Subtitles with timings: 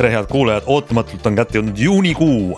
[0.00, 2.54] tere, head kuulajad, ootamatult on kätte jõudnud juunikuu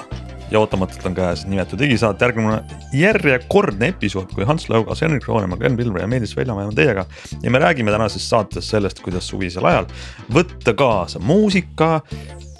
[0.52, 2.60] ja ootamatult on käes nimetud digisaate järgmine
[2.94, 7.02] järjekordne episood, kui Hans Laugas, Henrik Roonemaa, Glen Pilver ja Meelis Veljamäe on teiega.
[7.42, 9.88] ja me räägime tänases saates sellest, kuidas suvisel ajal
[10.34, 12.00] võtta kaasa muusika,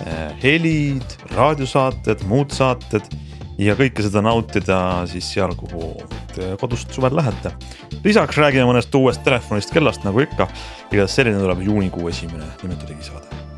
[0.00, 3.06] eh, helid, raadiosaated, muud saated
[3.58, 5.92] ja kõike seda nautida siis seal, kuhu
[6.60, 7.54] kodust suvel lähete.
[8.04, 10.48] lisaks räägime mõnest uuest telefonist, kellast nagu ikka,
[10.90, 13.51] igatahes selline tuleb juunikuu esimene nimetud digisaade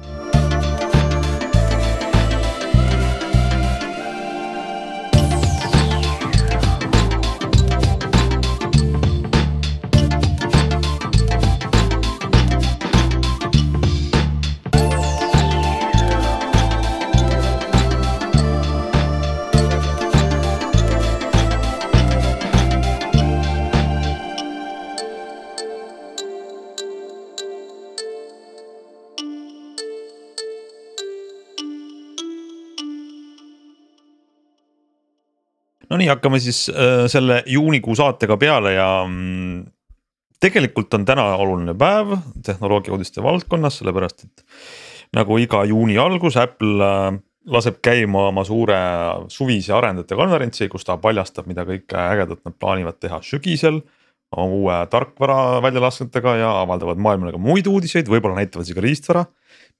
[35.90, 39.64] Nonii, hakkame siis äh, selle juunikuu saatega peale ja mm,
[40.40, 44.44] tegelikult on täna oluline päev tehnoloogia uudiste valdkonnas, sellepärast et
[45.14, 48.78] nagu iga juuni algus Apple äh, laseb käima oma suure
[49.32, 53.82] suvise arendajate konverentsi, kus ta paljastab, mida kõike ägedat nad plaanivad teha sügisel.
[54.34, 59.26] oma uue tarkvara väljalasketega ja avaldavad maailmale ka muid uudiseid, võib-olla näitavad isegi riistvara.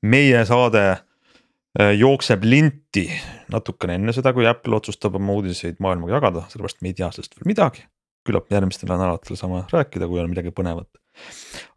[0.02, 0.84] meie saade
[1.75, 3.08] jookseb linti
[3.53, 7.34] natukene enne seda, kui Apple otsustab oma uudiseid maailmaga jagada, sellepärast me ei tea sellest
[7.36, 7.84] veel midagi.
[8.25, 10.89] küllap järgmistel nädalatel saame rääkida, kui on midagi põnevat.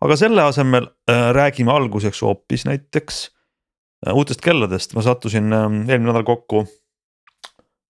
[0.01, 3.31] aga selle asemel äh, räägime alguseks hoopis näiteks
[4.07, 6.63] äh, uutest kelladest, ma sattusin äh, eelmine nädal kokku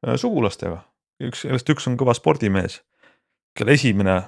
[0.08, 0.82] äh, sugulastega.
[1.24, 2.82] üks, kellest üks on kõva spordimees,
[3.58, 4.22] kelle esimene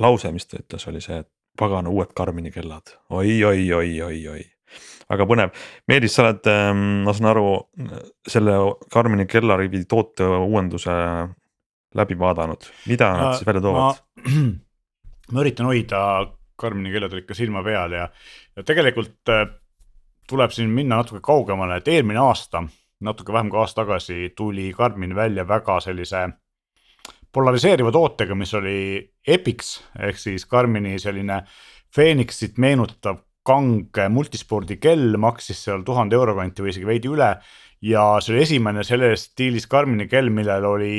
[0.00, 4.28] lause, mis ta ütles, oli see, et pagana uued Karmini kellad oi, oi, oi, oi,
[4.28, 4.44] oi
[5.10, 7.50] väga põnev, Meelis, sa oled, ähm, ma saan aru,
[8.28, 8.56] selle
[8.92, 10.94] Karmini kellarivi toote uuenduse
[11.96, 14.02] läbi vaadanud, mida nad siis välja toovad?
[15.32, 16.00] ma üritan hoida
[16.56, 18.08] Karmini kelladel ikka silma peal ja,
[18.56, 19.46] ja tegelikult äh,
[20.28, 22.64] tuleb siin minna natuke kaugemale, et eelmine aasta,
[23.06, 26.26] natuke vähem kui aasta tagasi tuli Karmin välja väga sellise
[27.32, 28.78] polariseeriva tootega, mis oli
[29.26, 31.42] Epix ehk siis Karmini selline
[31.94, 37.30] Phoenixit meenutav kange multispordikell maksis seal tuhande euro kanti või isegi veidi üle.
[37.84, 40.94] ja see oli esimene selles stiilis Karmini kell, millel oli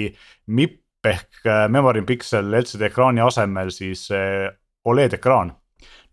[0.47, 4.49] MIP ehk äh, Memory Pixel LCD ekraani asemel siis äh,
[4.87, 5.55] Oled ekraan.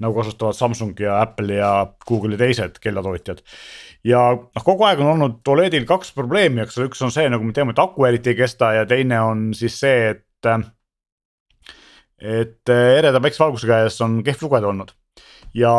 [0.02, 3.42] nagu kasutavad Samsung ja Apple ja Google ja teised kellatootjad.
[4.04, 7.44] ja noh, kogu aeg on olnud Oledil kaks probleemi, eks ole, üks on see, nagu
[7.44, 10.66] me teame, et aku eriti ei kesta ja teine on siis see, et äh,
[12.24, 14.92] et ereda päikesevalguse käes on kehv lugeda olnud
[15.54, 15.74] ja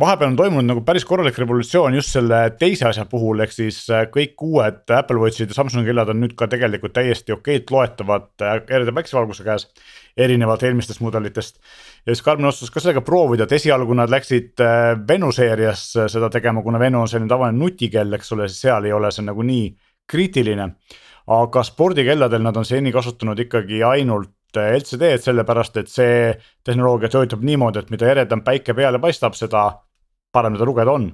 [0.00, 4.04] vahepeal on toimunud nagu päris korralik revolutsioon just selle teise asja puhul, ehk siis äh,
[4.14, 8.94] kõik uued Apple Watchid ja Samsungi kellad on nüüd ka tegelikult täiesti okeilt loetavad ereda
[8.94, 9.66] päikesevalguse käes.
[10.18, 11.60] erinevalt eelmistest mudelitest.
[12.06, 16.08] ja siis Karmen otsustas ka sellega proovida, et esialgu nad läksid äh, Venu seerias äh,
[16.08, 19.26] seda tegema, kuna Venu on selline tavaline nutikell, eks ole, siis seal ei ole see
[19.26, 19.68] nagu nii
[20.06, 20.72] kriitiline.
[21.28, 26.32] aga spordikelladel nad on seni kasutanud ikkagi ainult LCD-d, sellepärast et see
[26.64, 29.66] tehnoloogia töötab niimoodi, et mida eredam päike peale paistab, seda
[30.38, 31.10] parem teda lugeda on.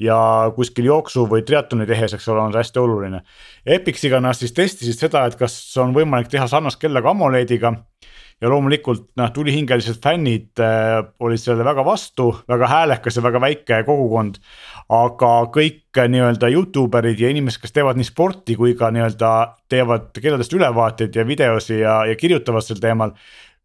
[0.00, 0.16] ja
[0.56, 3.18] kuskil jooksu või triatloni tehes, eks ole, on see hästi oluline.
[3.66, 7.74] Epixiga nad siis testisid seda, et kas on võimalik teha sarnast kella ka AMOLED-iga
[8.38, 13.80] ja loomulikult noh, tulihingelised fännid äh, olid sellele väga vastu, väga häälekas ja väga väike
[13.86, 14.38] kogukond.
[14.88, 19.32] aga kõik nii-öelda Youtube erid ja inimesed, kes teevad nii sporti kui ka nii-öelda
[19.68, 23.12] teevad kelladest ülevaateid ja videosi ja, ja kirjutavad sel teemal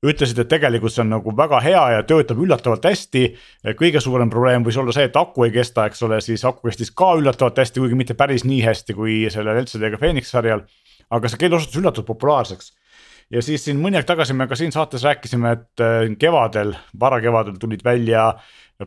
[0.03, 3.23] ütlesid, et tegelikult see on nagu väga hea ja töötab üllatavalt hästi.
[3.79, 6.91] kõige suurem probleem võis olla see, et aku ei kesta, eks ole, siis aku kestis
[6.91, 10.65] ka üllatavalt hästi, kuigi mitte päris nii hästi kui sellel LCD-ga Phoenix sarjal.
[11.09, 12.73] aga see kell osutus üllatavalt populaarseks
[13.33, 17.57] ja siis siin mõni aeg tagasi me ka siin saates rääkisime, et äh, kevadel, varakevadel
[17.61, 18.33] tulid välja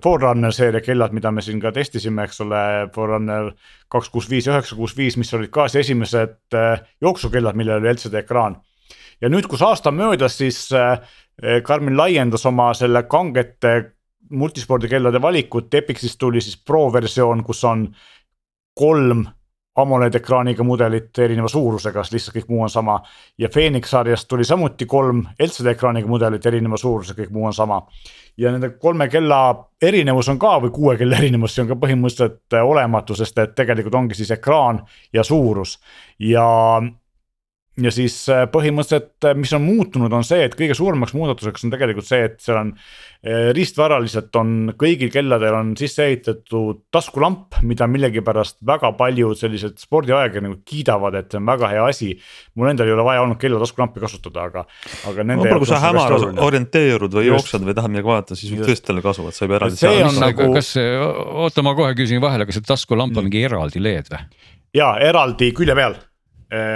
[0.03, 2.61] Forerunner seeria kellad, mida me siin ka testisime, eks ole,
[2.95, 3.53] Forerunner
[3.93, 7.95] kaks kuus viis üheksa kuus viis, mis olid ka siis esimesed äh, jooksukellad, millel oli
[7.95, 8.59] LCD ekraan.
[9.21, 10.69] Ja nüüd, kus aasta möödas, siis
[11.63, 13.93] Karmin äh, laiendas oma selle kangete
[14.31, 17.89] multispordikellade valikut, Epixist tuli siis Pro versioon, kus on
[18.75, 19.25] kolm
[19.77, 22.97] AMOLED ekraaniga mudelit erineva suurusega, sest lihtsalt kõik muu on sama.
[23.39, 27.83] ja Phoenix sarjast tuli samuti kolm LCD ekraaniga mudelit erineva suurusega, kõik muu on sama.
[28.37, 32.57] ja nende kolme kella erinevus on ka või kuue kella erinevus, see on ka põhimõtteliselt
[32.57, 34.81] äh, olematu, sest et tegelikult ongi siis ekraan
[35.13, 35.79] ja suurus
[36.19, 36.81] ja
[37.83, 42.09] ja siis äh, põhimõtteliselt, mis on muutunud, on see, et kõige suuremaks muudatuseks on tegelikult
[42.09, 42.73] see, et seal on
[43.57, 51.17] riistvaraliselt on kõigil kelladel on sisse ehitatud taskulamp, mida millegipärast väga paljud sellised spordiajakirjanikud kiidavad,
[51.19, 52.13] et see on väga hea asi.
[52.55, 54.65] mul endal ei ole vaja olnud kella taskulampi kasutada, aga,
[55.11, 57.49] aga nende võib-olla kui sa hämaras orienteerud või Just.
[57.49, 59.81] jooksed või tahad midagi vaadata, siis võib tõesti talle kasu, et sa ei pea eraldi.
[59.81, 60.51] see on nagu.
[60.55, 60.73] kas,
[61.47, 64.23] oota, ma kohe küsin vahele, kas see taskulamp on mingi eraldi LED või?
[64.77, 65.99] ja eraldi külje peal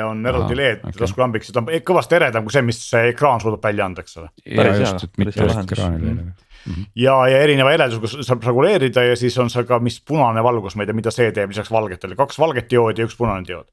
[0.06, 0.98] on eraldi LED okay.
[0.98, 4.16] taskulambiks ja ta on kõvasti eredam kui see, mis see ekraan suudab välja anda, eks
[4.18, 4.30] ole.
[4.44, 6.32] ja just, et mitte just ekraanile mm.
[6.66, 6.88] -hmm.
[7.04, 10.82] ja, ja erineva heledusega saab reguleerida ja siis on seal ka, mis punane valgus, ma
[10.82, 13.68] ei tea, mida see teeb lisaks valgetele, kaks valget dioodi ja üks punane diood.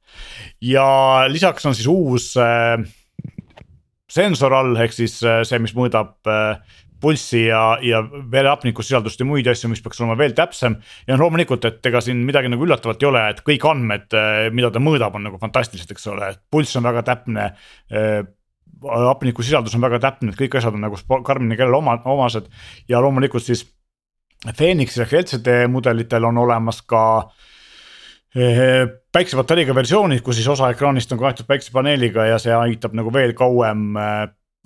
[0.60, 0.88] ja
[1.28, 2.78] lisaks on siis uus äh,
[4.08, 8.00] sensor all, ehk siis äh, see, mis mõõdab äh, pulssi ja, ja
[8.32, 10.78] verehapnikusisaldust ja muid asju, mis peaks olema veel täpsem.
[11.06, 14.70] ja loomulikult, et ega siin midagi nagu üllatavat ei ole, et kõik andmed, eh, mida
[14.74, 17.50] ta mõõdab, on nagu fantastilised, eks ole, et pulss on väga täpne
[17.90, 18.22] eh,
[18.82, 22.50] hapnikusisaldus on väga täpne, et kõik asjad on nagu Karmini kellele oma, omased
[22.88, 23.66] ja loomulikult siis.
[24.54, 27.00] Phoenixi ehk LCD mudelitel on olemas ka
[28.38, 33.34] eh, päiksepatareiga versioonid, kus siis osa ekraanist on kaetud päiksepaneeliga ja see aitab nagu veel
[33.34, 33.96] kauem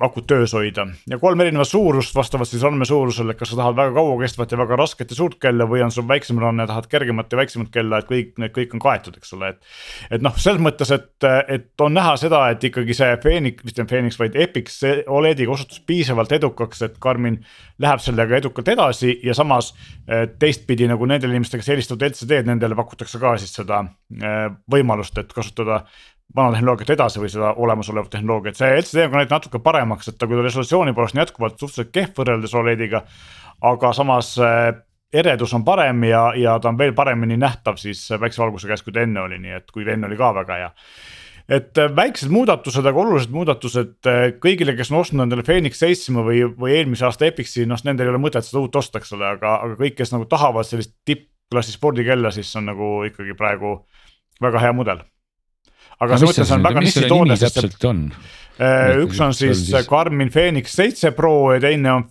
[0.02, 4.52] akut töös hoida ja kolm erinevat suurust vastavalt siis andmesuurusele, kas sa tahad väga kauakestvat
[4.52, 7.70] ja väga rasket ja suurt kella või on sul väiksem ranne, tahad kergemat ja väiksemat
[7.74, 9.72] kella, et kõik need kõik on kaetud, eks ole, et.
[10.18, 14.18] et noh, selles mõttes, et, et on näha seda, et ikkagi see Phoenix, mitte Phoenix,
[14.20, 17.40] vaid Epix Olediga osutus piisavalt edukaks, et Karmin
[17.82, 19.72] läheb sellega edukalt edasi ja samas
[20.06, 23.82] eh, teistpidi nagu nendele inimestele, kes eelistavad LCD-d, nendele pakutakse ka siis seda
[24.18, 25.82] eh, võimalust, et kasutada
[26.36, 30.18] vana tehnoloogiat edasi või seda olemasolevat tehnoloogiat, see LCD on ka näinud natuke paremaks, et
[30.18, 33.02] ta küll resolutsiooni poolest on jätkuvalt suhteliselt kehv võrreldes Olediga.
[33.62, 34.72] aga samas äh,
[35.12, 39.04] eredus on parem ja, ja ta on veel paremini nähtav siis päiksevalguse käes, kui ta
[39.04, 40.72] enne oli, nii et kui enne oli ka väga hea
[41.48, 46.46] et äh, väiksed muudatused, aga olulised muudatused kõigile, kes on ostnud endale Phoenix seitsme või,
[46.48, 49.58] või eelmise aasta Epixi, noh, nendel ei ole mõtet seda uut osta, eks ole, aga,
[49.66, 53.82] aga kõik, kes nagu tahavad sellist tippklassi spordikella, siis on nagu ikkagi praegu
[54.40, 55.04] väga hea mudel
[56.02, 58.06] aga selles mõttes on väga niši toode, sest täpselt on?
[58.62, 62.08] Äh, üks on siis Garmin Fenix seitse Pro ja teine on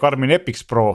[0.00, 0.92] Garmin Epix Pro.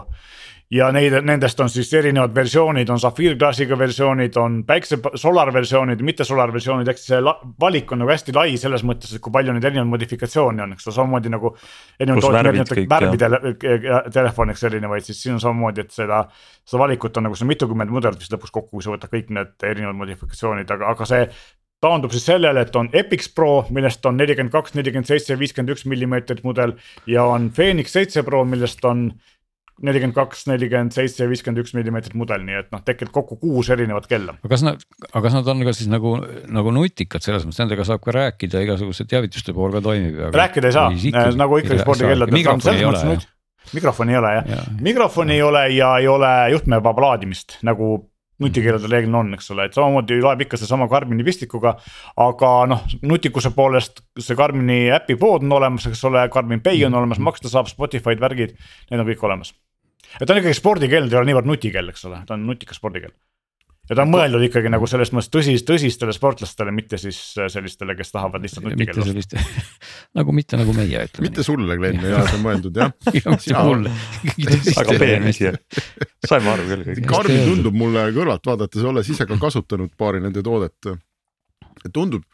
[0.74, 6.25] Ja neid, nendest on siis erinevad versioonid, on safiirklaasiga versioonid, on päikse, solar versioonid, mitte
[6.25, 7.19] solar versioonid, siis see
[7.62, 10.88] valik on nagu hästi lai selles mõttes, et kui palju neid erinevaid modifikatsioone on, eks.
[10.89, 11.54] Ole, samamoodi nagu.
[12.01, 13.30] värvide
[14.18, 16.24] telefoniks erinevaid, siis siin on samamoodi, et seda,
[16.66, 19.69] seda valikut on nagu see mitukümmend mudelit vist lõpuks kokku, kui sa võtad kõik need
[19.69, 21.30] erinevad modifikatsioonid, aga, aga see
[21.85, 25.85] taandub siis sellele, et on Epix Pro, millest on nelikümmend kaks, nelikümmend seitse, viiskümmend üks
[25.89, 26.75] millimeetrit mudel
[27.09, 29.09] ja on Phoenix seitse Pro, millest on
[29.83, 33.69] nelikümmend kaks, nelikümmend seitse ja viiskümmend üks millimeetrit mudel, nii et noh, tegelikult kokku kuus
[33.73, 34.37] erinevat kella.
[34.39, 36.15] aga kas nad, aga kas nad on ka siis nagu,
[36.47, 40.21] nagu nutikad selles mõttes, nendega saab ka rääkida, igasuguse teavituste pool ka toimib?
[40.35, 42.31] rääkida ei saa, nagu ikkagi spordikellad.
[42.35, 43.29] mikrofoni ei ole jah?
[43.75, 47.97] mikrofoni ei ole jah ja., mikrofoni ei ole ja ei ole juhtmevaba laadimist nagu
[48.43, 51.75] nutikirjadel reeglina on, eks ole, et samamoodi loeb ikka seesama Karmini pistikuga.
[52.25, 56.97] aga noh, nutikuse poolest see Karmini äpi pood on olemas, eks ole, Karmin Pay on
[56.99, 58.57] olemas, maksta saab Spotify'd, värgid,
[58.91, 59.53] need on kõik olemas.
[60.19, 62.81] et ta on ikkagi spordikell, ta ei ole niivõrd nutikell, eks ole, ta on nutikas
[62.81, 63.15] spordikell
[63.89, 67.95] ja ta on mõeldud ikkagi nagu selles mõttes tõsis, tõsistele sportlastele, mitte siis äh, sellistele,
[67.98, 69.43] kes tahavad lihtsalt nutikella osta.
[70.17, 71.27] nagu mitte nagu meie ütleme.
[71.27, 73.93] mitte sulle, Glen, ja see on mõeldud jah mitte mulle.
[74.81, 75.51] aga peenisi,
[76.25, 77.03] saime aru küll kõik.
[77.12, 80.95] Karmin tundub mulle kõrvalt vaadates, olles ise ka kasutanud paari nende toodet.
[81.93, 82.25] tundub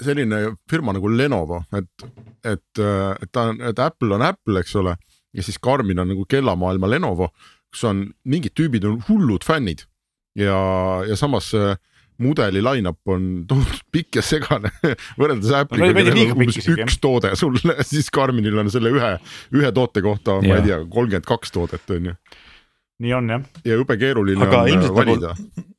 [0.00, 2.06] selline firma nagu Lenovo, et,
[2.42, 4.96] et, et ta on, et Apple on Apple, eks ole.
[5.34, 7.30] ja siis Karmin on nagu kellamaailma Lenovo,
[7.70, 9.86] kus on mingid tüübid on hullud fännid
[10.38, 10.58] ja,
[11.08, 11.50] ja samas
[12.22, 14.70] mudeli line-up on tohutult pikk ja segane
[15.20, 17.58] võrreldes Apple'iga no,, kellel on umbes üks toode sul,
[17.92, 19.12] siis Karminil on selle ühe,
[19.56, 22.18] ühe toote kohta, ma ei tea, kolmkümmend kaks toodet on ju.
[23.04, 23.46] nii on jah.
[23.66, 25.73] ja jube keeruline Aga on nagu valida nagu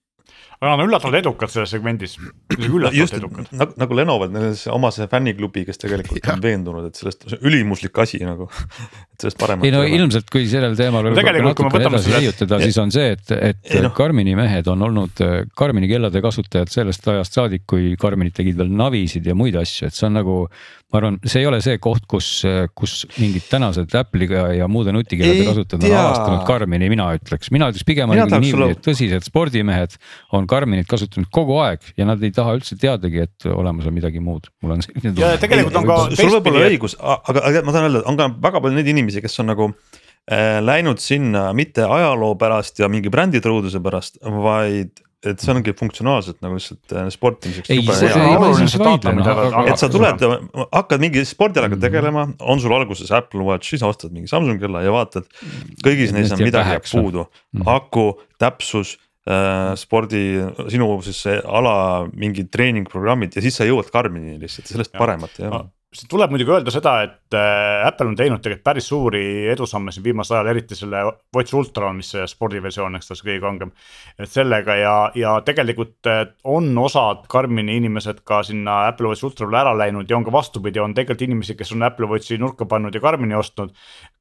[0.60, 2.16] aga nad on üllatavalt edukad selles segmendis,
[2.56, 3.50] üllatavalt Just, edukad.
[3.52, 7.28] nagu, nagu Lenovo, neil on see oma see fänniklubi, kes tegelikult on veendunud, et sellest
[7.30, 9.68] on ülimuslik asi nagu, et sellest paremat.
[9.68, 11.16] ei no ilmselt, kui sellel teemal no,
[11.50, 13.92] natuke edasi leiutada, siis on see, et, et ei, no.
[13.96, 15.26] Karmini mehed on olnud
[15.58, 19.98] Karmini kellade kasutajad sellest ajast saadik, kui Karminid tegid veel navisid ja muid asju, et
[19.98, 20.40] see on nagu
[20.96, 22.30] ma arvan, see ei ole see koht, kus,
[22.78, 27.88] kus mingid tänased Apple'iga ja muude nutikellade kasutajad on avastanud Karmini, mina ütleks, mina ütleks
[27.88, 29.98] pigem niimoodi et tõsised spordimehed
[30.36, 34.24] on Karminit kasutanud kogu aeg ja nad ei taha üldse teadagi, et olemas on midagi
[34.24, 35.22] muud, mul on selline tunne.
[35.22, 36.00] ja tegelikult on ka.
[36.18, 39.24] sul võib olla õigus, aga, aga ma tahan öelda, on ka väga palju neid inimesi,
[39.26, 45.42] kes on nagu äh, läinud sinna mitte ajaloo pärast ja mingi bränditruuduse pärast, vaid et
[45.42, 47.70] see ongi funktsionaalselt nagu lihtsalt äh, sportimiseks.
[49.66, 50.26] et sa tuled,
[50.76, 54.94] hakkad mingi spordialaga tegelema, on sul alguses Apple Watch, siis ostad mingi Samsung kella ja
[54.94, 55.28] vaatad.
[55.86, 57.26] kõigis neis on midagi jääb puudu,
[57.56, 57.68] mhm.
[57.76, 58.08] aku,
[58.42, 58.96] täpsus
[59.80, 60.20] spordi,
[60.70, 61.76] sinu siis ala
[62.14, 65.00] mingid treeningprogrammid ja siis sa jõuad Karmini lihtsalt, sellest ja.
[65.02, 65.64] paremat ei ole
[65.96, 70.04] siin tuleb muidugi öelda seda, et äh, Apple on teinud tegelikult päris suuri edusamme siin
[70.06, 71.04] viimasel ajal, eriti selle
[71.36, 73.72] Watch Ultra, mis see spordiversioon, eks ta see kõige kangem.
[74.20, 79.48] et sellega ja, ja tegelikult äh, on osad Karmini inimesed ka sinna Apple Watch Ultra
[79.48, 82.68] peale ära läinud ja on ka vastupidi, on tegelikult inimesi, kes on Apple Watchi nurka
[82.70, 83.72] pannud ja Karmini ostnud.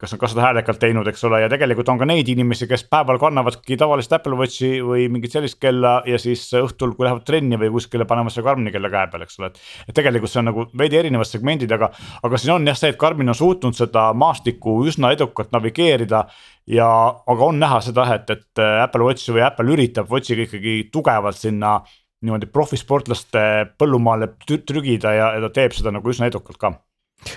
[0.05, 2.85] Kas on ka seda häälekalt teinud, eks ole, ja tegelikult on ka neid inimesi, kes
[2.93, 7.57] päeval kannavadki tavalist Apple Watchi või mingit sellist kella ja siis õhtul, kui lähevad trenni
[7.61, 9.61] või kuskile panevad selle Karmini kella käe peal, eks ole, et.
[9.89, 11.91] et tegelikult see on nagu veidi segmendis segmendid, aga,
[12.23, 16.25] aga siin on jah see, et Karmin on suutnud seda maastikku üsna edukalt navigeerida.
[16.67, 16.89] ja,
[17.27, 21.81] aga on näha seda, et, et Apple Watch või Apple üritab Watchiga ikkagi tugevalt sinna
[22.25, 23.41] niimoodi profisportlaste
[23.79, 26.73] põllumaale trügida ja, ja ta teeb seda nagu üsna edukalt ka.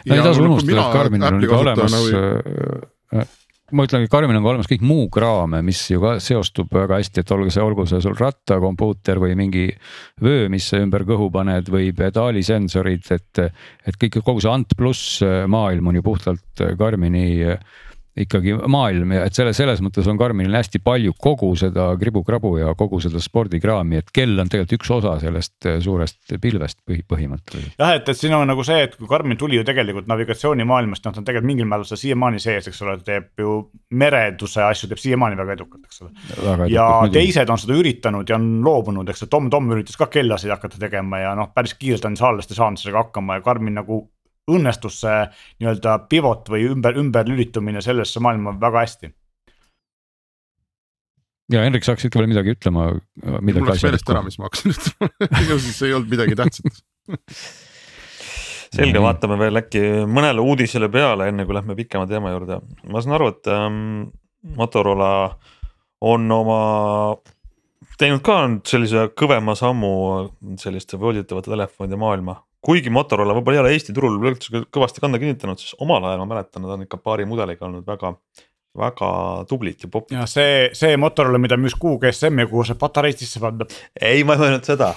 [0.07, 2.21] No ei tasu unustada, et Karminil on juba olemas nagu...
[2.21, 3.35] Äh, äh,
[3.75, 7.23] ma ütlengi, Karmil on ka olemas kõik muu kraam, mis ju ka seostub väga hästi,
[7.23, 9.65] et olgu see, olgu see sul rattakompuuter või mingi
[10.23, 13.43] vöö, mis sa ümber kõhu paned või pedaalisensorid, et.
[13.87, 15.19] et kõik, kogu see Ant pluss
[15.51, 17.27] maailm on ju puhtalt Karmini
[18.17, 22.73] ikkagi maailm ja et selle, selles mõttes on Karminil hästi palju kogu seda kribu-krabu ja
[22.77, 27.75] kogu seda spordikraami, et kell on tegelikult üks osa sellest äh, suurest pilvest põhi, põhimõtteliselt.
[27.77, 31.15] jah, et, et siin on nagu see, et kui Karmin tuli ju tegelikult navigatsioonimaailmast, noh
[31.15, 33.57] ta on tegelikult mingil määral seda siiamaani sees, eks ole, teeb ju
[34.01, 36.11] merenduse asju teeb siiamaani väga edukalt, eks ole.
[36.73, 40.09] ja edukalt, teised on seda üritanud ja on loobunud, eks ju, Tom Tom üritas ka
[40.11, 44.05] kellasid hakata tegema ja noh, päris kiirelt on Saarlaste saanud sellega hakkama ja Karmin nagu
[44.51, 45.21] õnnestus see
[45.61, 49.11] nii-öelda pivot või ümber, ümberlülitumine sellesse maailma väga hästi.
[51.53, 52.89] ja Henrik, saaks ikka veel midagi ütlema?
[53.23, 56.83] mul läks meelest ära, mis ma hakkasin ütlema ju siis ei olnud midagi tähtsat
[58.77, 62.59] selge, vaatame veel äkki mõnele uudisele peale, enne kui lähme pikema teema juurde.
[62.91, 63.79] ma saan aru, et ähm,
[64.57, 65.11] Motorola
[66.07, 66.59] on oma
[67.97, 68.37] teinud ka
[68.67, 69.91] sellise kõvema sammu
[70.61, 72.37] selliste volditavate telefonide maailma
[72.67, 74.19] kuigi Motorola võib-olla ei ole Eesti turul
[74.75, 78.17] kõvasti kanda kinnitanud, siis omal ajal ma mäletan, nad on ikka paari mudeliga olnud väga
[78.77, 79.09] väga
[79.49, 80.15] tublid ja popid.
[80.17, 83.67] ja see, see Motorola, mida müüs Kuug SM ja kuhu saab patareid sisse panna.
[83.99, 84.91] ei, ma ei mõelnud seda,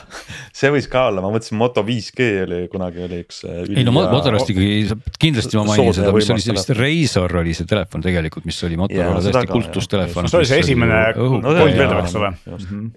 [0.56, 3.42] see võis ka olla, ma mõtlesin Moto 5G oli kunagi oli üks.
[3.48, 7.56] Äh, ei no Motorolast ikkagi kindlasti ma mainin seda, mis oli see vist Razor oli
[7.56, 10.30] see telefon tegelikult, mis oli Motorola tõesti kultustelefon.
[10.30, 12.32] see oli see esimene koldvedav, eks ole.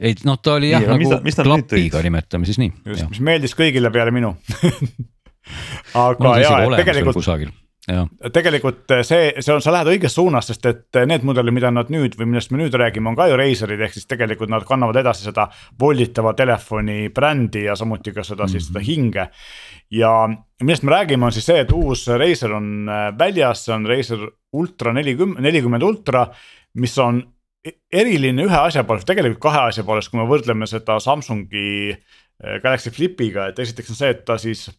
[0.03, 2.75] ei noh, ta oli jah nagu klapiga nimetame siis nii.
[2.93, 4.35] just, mis meeldis kõigile peale minu
[6.07, 7.62] aga ja, tegelikult kusagil tegelikult
[8.95, 11.89] eh, see, see on, sa lähed õiges suunas, sest et eh, need mudelid, mida nad
[11.91, 15.01] nüüd või millest me nüüd räägime, on ka ju Razerid, ehk siis tegelikult nad kannavad
[15.01, 15.49] edasi seda
[15.79, 18.51] volditava telefoni brändi ja samuti ka seda mm -hmm.
[18.51, 18.87] siis seda mhm.
[18.87, 19.27] hinge.
[19.91, 20.13] ja
[20.61, 24.27] millest me räägime, on siis see, et uus Razer on eh, väljas, see on Razer
[24.53, 26.27] Ultra nelikümmend, nelikümmend Ultra,
[26.73, 27.23] mis on
[27.65, 31.97] e-, eriline ühe asja poolest, tegelikult kahe asja poolest, kui me võrdleme seda Samsungi
[32.63, 34.69] Galaxy Flipiga, et esiteks on see, et ta siis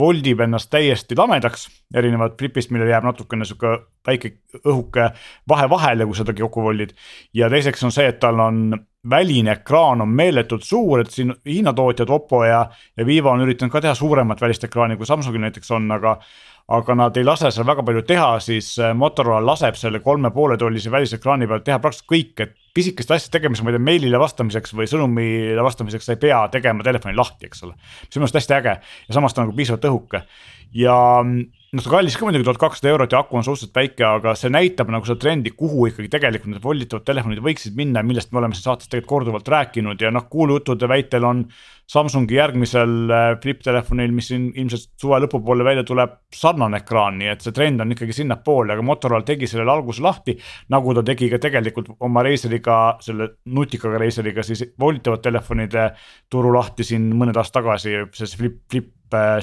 [0.00, 4.32] voldib ennast täiesti lamedaks, erinevalt Flipist, millel jääb natukene sihuke väike
[4.64, 5.10] õhuke
[5.48, 6.94] vahe vahele, kui sedagi kokku voldid.
[7.34, 8.74] ja teiseks on see, et tal on
[9.10, 12.64] väline ekraan on meeletult suur, et siin Hiina tootjad Oppo ja,
[12.96, 16.18] ja Vivo on üritanud ka teha suuremat välist ekraani, kui Samsungil näiteks on, aga
[16.74, 20.90] aga nad ei lase seal väga palju teha, siis Motorola laseb selle kolme poole tollise
[20.90, 24.88] välisekraani peal teha praktiliselt kõik, et pisikest asja tegemiseks, ma ei tea, meilile vastamiseks või
[24.90, 27.76] sõnumile vastamiseks sa ei pea tegema telefoni lahti, eks ole.
[27.76, 30.24] see on minu arust hästi äge ja samas ta on nagu piisavalt õhuke
[30.74, 30.96] ja
[31.74, 34.52] noh, ta kallis ka muidugi tuhat kakssada eurot ja aku on suhteliselt väike, aga see
[34.52, 38.56] näitab nagu seda trendi, kuhu ikkagi tegelikult need volditavad telefonid võiksid minna millest me oleme
[38.56, 41.46] siin saates tegelikult korduvalt rääkinud ja noh, kuulujuttude väitel on
[41.84, 47.28] Samsungi järgmisel äh, flip telefonil, mis siin ilmselt suve lõpupoole välja tuleb, sarnane ekraan, nii
[47.28, 50.32] et see trend on ikkagi sinnapoole, aga Motorola tegi sellele alguse lahti.
[50.72, 55.90] nagu ta tegi ka tegelikult oma Razeriga, selle nutikaga Razeriga siis voolitavad telefonide
[56.32, 58.88] turu lahti siin mõned aastad tagasi, see flip, flip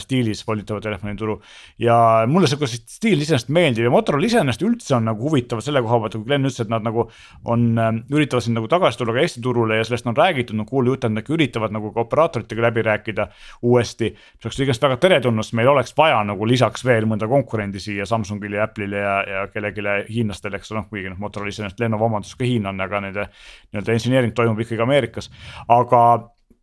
[0.02, 1.38] stiilis volditava telefoni turu.
[1.80, 1.96] ja
[2.28, 6.18] mulle see stiil iseenesest meeldib ja Motorola iseenesest üldse on nagu huvitav selle koha pealt,
[6.18, 7.08] kui Glen ütles, et nad nagu
[7.46, 10.66] on, äh, üritavad siin nagu tagasi tulla ka Eesti turule ja sellest on räägitud, no
[10.66, 13.28] kuulujutt on, et nad üritavad nagu ka operaatoritega läbi rääkida
[13.62, 14.12] uuesti.
[14.12, 18.06] see oleks igast väga teretulnud, sest meil oleks vaja nagu lisaks veel mõnda konkurendi siia
[18.06, 22.06] Samsungile ja Apple'ile ja, ja kellelegi hiinlastele, eks ole, noh kuigi noh, Motorola iseenesest Lenovo
[22.06, 23.28] omandus ka hiinlane, aga nende
[23.72, 25.32] nii-öelda engineering toimub ikkagi Ameerikas,
[25.70, 26.04] aga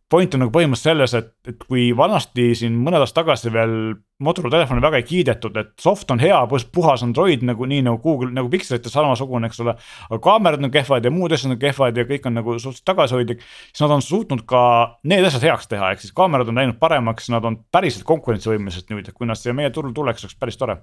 [0.09, 3.73] point on nagu põhimõtteliselt selles, et, et kui vanasti siin mõned aastad tagasi veel
[4.19, 6.35] Motorola telefoni väga ei kiidetud, et soft on hea,
[6.75, 9.77] puhas Android nagu nii nagu Google nagu Pixelite samasugune, eks ole.
[10.09, 13.45] aga kaamerad on kehvad ja muud asjad on kehvad ja kõik on nagu suhteliselt tagasihoidlik.
[13.71, 14.61] siis nad on suutnud ka
[15.07, 19.07] need asjad heaks teha, ehk siis kaamerad on läinud paremaks, nad on päriselt konkurentsivõimelised nüüd,
[19.07, 20.81] et kui nad siia meie turul tuleks, oleks päris tore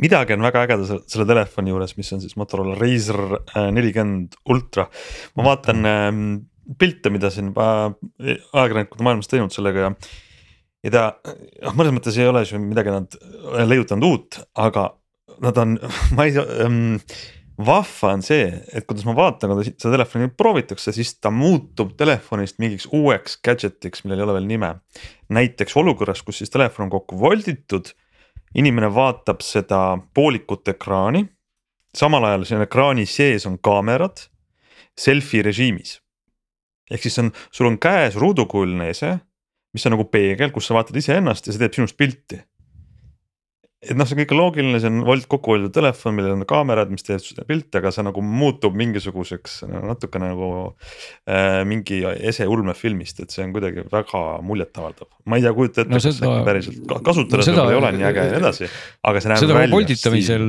[0.00, 4.86] midagi on väga ägeda selle telefoni juures, mis on siis Motorola Razer äh, nelikümmend ultra.
[5.36, 6.22] ma vaatan ähm,
[6.78, 9.92] pilte, mida siin ajakirjanikud maailmas teinud sellega ja
[10.84, 13.16] ja ta noh, mõnes mõttes ei ole ju midagi nad
[13.68, 14.88] leiutanud uut, aga
[15.44, 15.76] nad on,
[16.16, 16.96] ma ei ähm,,
[17.60, 22.60] vahva on see, et kuidas ma vaatan, kuidas seda telefoni proovitakse, siis ta muutub telefonist
[22.62, 24.74] mingiks uueks gadget'iks, millel ei ole veel nime.
[25.30, 27.92] näiteks olukorras, kus siis telefon on kokku volditud,
[28.56, 31.26] inimene vaatab seda poolikut ekraani,
[31.94, 34.24] samal ajal siin ekraani sees on kaamerad
[34.98, 35.99] selfie režiimis.
[36.90, 39.18] Ehk siis on, sul on käes ruudukujuline ese
[39.74, 42.40] mis on nagu peegel, kus sa vaatad iseennast ja see teeb sinust pilti.
[43.80, 46.90] Et noh, see kõik on loogiline, see on volt kokku hoitud telefon, millel on kaamerad,
[46.92, 50.48] mis teevad pilte, aga see nagu muutub mingisuguseks natuke nagu
[51.24, 55.08] äh, mingi ese ulmefilmist, et see on kuidagi väga muljetavaldav.
[55.24, 58.06] ma ei tea, kujuta ette no, kas seda, päriselt kasutada no, seda ei ole nii
[58.10, 58.68] äge ja nii edasi,
[59.08, 59.72] aga see näeb seda välja.
[59.78, 60.46] volditamisel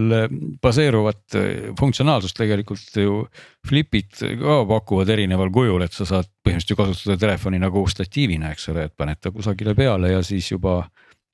[0.67, 1.47] baseeruvat äh,
[1.79, 3.21] funktsionaalsust tegelikult ju
[3.67, 8.67] Flipid ka pakuvad erineval kujul, et sa saad põhimõtteliselt ju kasutada telefoni nagu statiivina, eks
[8.73, 10.81] ole, et paned ta kusagile peale ja siis juba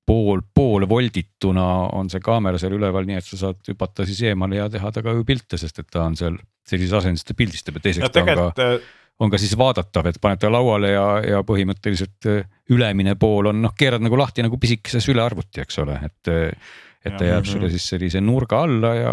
[0.08, 1.66] pool, poolvoldituna
[1.98, 5.18] on see kaamera seal üleval, nii et sa saad hüpata siis eemale ja teha temaga
[5.18, 6.38] ju pilte, sest et ta on seal
[6.68, 8.90] sellises asendis, ta pildistab ja teiseks ta on ka äh,
[9.24, 13.64] on ka siis vaadatav, et paned ta lauale ja, ja põhimõtteliselt äh, ülemine pool on
[13.64, 16.76] noh, keerad nagu lahti nagu pisikese sülearvuti, eks ole, et äh,
[17.08, 19.12] et ta jääb sulle siis sellise nurga alla ja,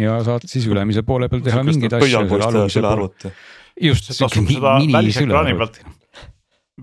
[0.00, 2.22] ja saad siis ülemise poole peal teha mingeid asju.
[3.88, 5.84] just, siuke mini sülearvuti.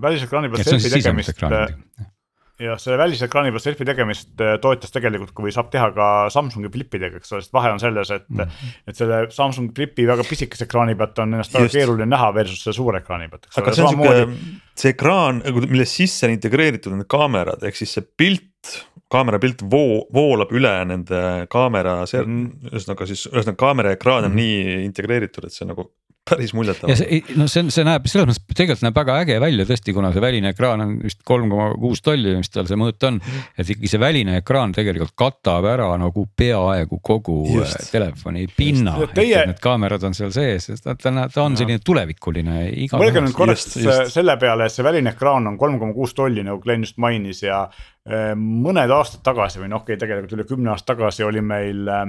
[0.06, 1.44] välisekraani peal selfie tegemist
[2.60, 7.20] jah, selle välisekraani peal selfie tegemist äh, toetas tegelikult, kui saab teha ka Samsungi flipidega,
[7.20, 8.40] eks ole, sest vahe on selles, et mm.
[8.40, 8.74] -hmm.
[8.88, 12.78] et selle Samsung flipi väga pisikese ekraani pealt on ennast väga keeruline näha versus selle
[12.78, 13.48] suure ekraani pealt.
[13.56, 14.26] aga see on sihuke,
[14.76, 18.74] see ekraan, mille sisse on integreeritud need kaamerad, ehk siis see pilt
[19.12, 21.20] kaamera pilt voo-, voolab üle nende
[21.52, 22.72] kaamera, see mm.
[22.72, 24.42] ühesõnaga siis, ühesõnaga kaamera ekraan on mm.
[24.42, 25.90] nii integreeritud, et see nagu
[26.26, 26.90] päris muljetav.
[26.90, 29.94] ja see, no see on, see näeb selles mõttes tegelikult näeb väga äge välja tõesti,
[29.96, 33.20] kuna see väline ekraan on vist kolm koma kuus tolli, mis tal see mõõt on.
[33.56, 37.88] et ikkagi see väline ekraan tegelikult katab ära nagu peaaegu kogu Just.
[37.92, 39.44] telefoni pinna, et teie...
[39.52, 42.66] need kaamerad on seal sees, sest ta, ta, on selline tulevikuline.
[42.96, 43.68] mõelge nüüd korraks
[44.14, 47.44] selle peale, et see väline ekraan on kolm koma kuus tolli, nagu Glen just mainis
[47.44, 51.44] ja äh, mõned aastad tagasi või noh, okei okay,, tegelikult üle kümne aasta tagasi oli
[51.44, 52.06] meil äh,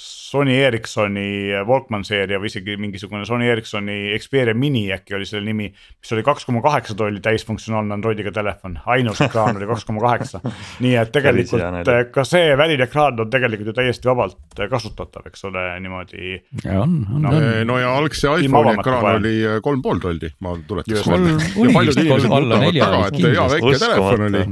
[0.00, 5.66] Sony Ericssoni Walkman seeria või isegi mingisugune Sony Ericssoni Xperia mini äkki oli selle nimi.
[5.72, 10.40] mis oli kaks koma kaheksa tolli täisfunktsionaalne Androidiga telefon, ainus ekraan oli kaks koma kaheksa.
[10.84, 15.66] nii et tegelikult ka see väline ekraan on tegelikult ju täiesti vabalt kasutatav, eks ole,
[15.82, 16.38] niimoodi.
[16.70, 17.50] on, on no,, on.
[17.66, 19.20] no ja algse iPhone'i ekraan vaja.
[19.20, 21.36] oli kolm pool tolli, ma tuletaks meelde.
[21.36, 24.44] ja paljud inimesed mõtlevad taga, et hea väike telefon oli,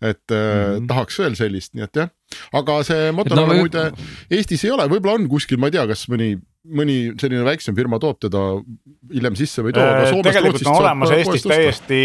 [0.00, 0.86] et äh, mhm.
[0.94, 2.14] tahaks veel sellist, nii et jah
[2.56, 3.86] aga see Motorola no, muide
[4.32, 6.34] Eestis ei ole, võib-olla on kuskil, ma ei tea, kas mõni
[6.64, 8.44] mõni selline väiksem firma toob teda
[9.12, 12.00] hiljem sisse või ei too, aga äh, Soomest, Rootsist on olemas Eestis täiesti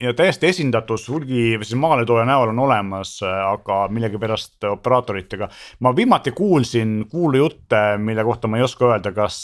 [0.00, 5.48] ja täiesti esindatus hulgi või siis maaletooja näol on olemas, aga millegipärast operaatoritega.
[5.80, 9.42] ma viimati kuulsin kuulujutte, mille kohta ma ei oska öelda, kas,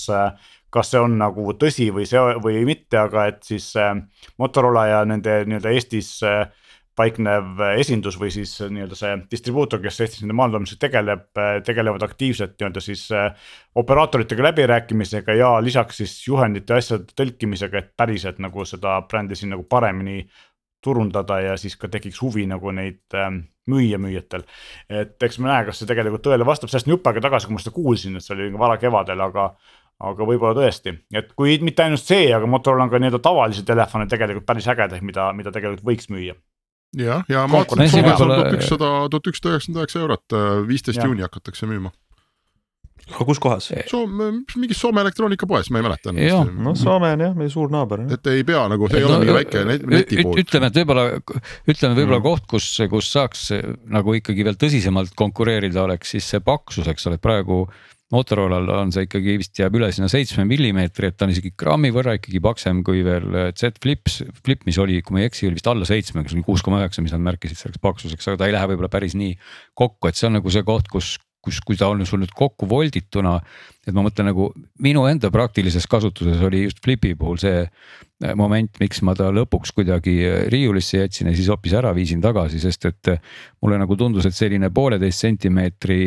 [0.72, 3.72] kas see on nagu tõsi või see või mitte, aga et siis
[4.40, 6.48] Motorola ja nende nii-öelda Eestis äh,
[6.96, 11.26] paiknev esindus või siis nii-öelda see distribuutor, kes Eestis nende maandamisega tegeleb,
[11.66, 13.30] tegelevad aktiivselt nii-öelda siis äh,
[13.76, 19.66] operaatoritega läbirääkimisega ja lisaks siis juhendite asjade tõlkimisega, et päriselt nagu seda brändi siin nagu
[19.68, 20.22] paremini
[20.84, 24.44] turundada ja siis ka tekiks huvi nagu neid ähm, müüa müüjatel.
[24.88, 27.56] et eks me näe, kas see tegelikult tõele vastab, sellest on jupp aega tagasi, kui
[27.56, 29.50] ma seda kuulsin, et see oli varakevadel, aga
[30.06, 34.04] aga võib-olla tõesti, et kui mitte ainult see, aga Motorola on ka nii-öelda tavalisi telefone
[34.10, 36.36] tegelikult päris ägedaid, mida, mida tegelikult võiks müüa
[36.96, 40.36] jah, ja ma vaatasin, et Soomes on tuhat ükssada, tuhat ükssada üheksakümmend üheksa eurot,
[40.68, 41.92] viisteist juuni hakatakse müüma.
[43.06, 43.68] aga kus kohas?
[43.90, 46.14] Soome, mingis Soome elektroonikapoes, ma ei mäleta.
[46.14, 48.06] no Soome on jah, meie suur naaber.
[48.16, 50.40] et ei pea nagu, see ei no, ole mingi väike netipood.
[50.42, 51.08] ütleme, et võib-olla,
[51.68, 52.28] ütleme võib-olla mm.
[52.30, 53.50] koht, kus, kus saaks
[53.98, 57.66] nagu ikkagi veel tõsisemalt konkureerida, oleks siis see paksus, eks ole, praegu
[58.14, 61.90] Motorolal on see ikkagi vist jääb üle sinna seitsme millimeetri, et ta on isegi grammi
[61.94, 65.48] võrra ikkagi paksem kui veel äh, Z Flips, Flip, mis oli, kui ma ei eksi,
[65.48, 68.38] oli vist alla seitsme, kas oli kuus koma üheksa, mis nad märkisid selleks paksuseks, aga
[68.42, 69.34] ta ei lähe võib-olla päris nii
[69.74, 71.16] kokku, et see on nagu see koht, kus,
[71.46, 73.38] kus, kui ta on sul nüüd kokku voldituna.
[73.86, 74.48] et ma mõtlen nagu
[74.82, 79.70] minu enda praktilises kasutuses oli just Flipi puhul see äh, moment, miks ma ta lõpuks
[79.76, 83.20] kuidagi äh, riiulisse jätsin ja siis hoopis ära viisin tagasi, sest et äh,
[83.62, 86.00] mulle nagu tundus, et selline pooleteist sentimeetri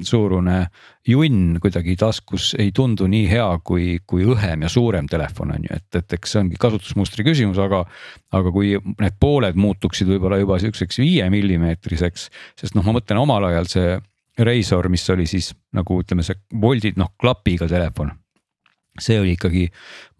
[0.00, 0.62] suurune
[1.06, 5.76] junn kuidagi taskus ei tundu nii hea kui, kui õhem ja suurem telefon on ju,
[5.76, 7.84] et, et eks see ongi kasutusmustri küsimus, aga.
[8.36, 12.28] aga kui need pooled muutuksid võib-olla juba sihukeseks viie millimeetriseks,
[12.58, 13.96] sest noh, ma mõtlen omal ajal see
[14.38, 18.12] Razor, mis oli siis nagu ütleme, see Bolti noh klapiga telefon
[19.02, 19.66] see oli ikkagi,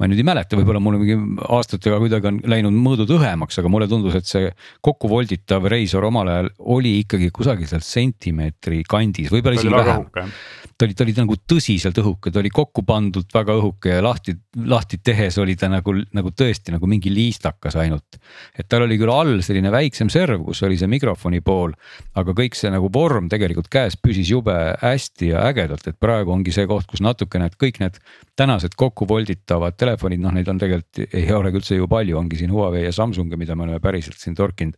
[0.01, 1.17] ma nüüd ei mäleta, võib-olla mul mingi
[1.57, 4.51] aastatega kuidagi on läinud mõõdud õhemaks, aga mulle tundus, et see
[4.85, 10.33] kokku volditav Razor omal ajal oli ikkagi kusagil seal sentimeetri kandis, võib-olla isegi vähem.
[10.77, 14.37] ta oli, ta oli nagu tõsiselt õhuke, ta oli kokku pandud väga õhuke ja lahti,
[14.67, 18.21] lahti tehes oli ta nagu, nagu tõesti nagu mingi liistakas ainult.
[18.59, 21.73] et tal oli küll all selline väiksem serv, kus oli see mikrofoni pool,
[22.17, 26.55] aga kõik see nagu vorm tegelikult käes püsis jube hästi ja ägedalt, et praegu ongi
[26.55, 28.01] see koht, kus natukene, et kõik need
[28.37, 32.55] tänased kokku volditavad telefonid, noh, neid on tegelikult ei olegi üldse ju palju, ongi siin
[32.55, 34.75] Huawei ja Samsung, mida me oleme päriselt siin torkinud.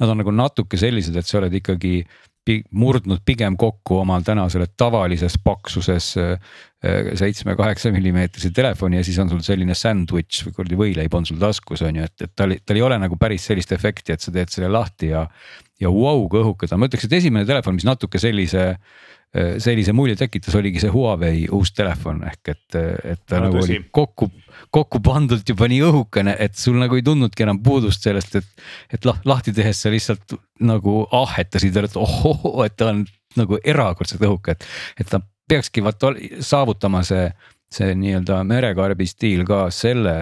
[0.00, 2.02] Nad on nagu natuke sellised, et sa oled ikkagi
[2.74, 6.54] murdnud pigem kokku omal tänasele tavalises paksuses äh,
[7.14, 11.84] seitsme-kaheksa millimeetrise telefoni ja siis on sul selline sandwich või kuradi võileib on sul taskus
[11.86, 14.50] on ju, et, et tal, tal ei ole nagu päris sellist efekti, et sa teed
[14.50, 15.22] selle lahti ja.
[15.80, 18.72] ja vau, kui õhuke ta on, ma ütleks, et esimene telefon, mis natuke sellise
[19.32, 23.78] sellise mulje tekitas, oligi see Huawei uus telefon ehk et, et ta no, nagu tõsi.
[23.78, 24.28] oli kokku,
[24.74, 28.66] kokku pandud juba nii õhukene, et sul nagu ei tundnudki enam puudust sellest, et.
[28.92, 33.06] et lah, lahti tehes sa lihtsalt nagu ahetasid, et ohoh, et ta on
[33.40, 34.68] nagu erakordselt õhuke, et,
[35.00, 36.12] et ta peakski vaata
[36.44, 37.24] saavutama see,
[37.72, 40.16] see nii-öelda merekarbi stiil ka selle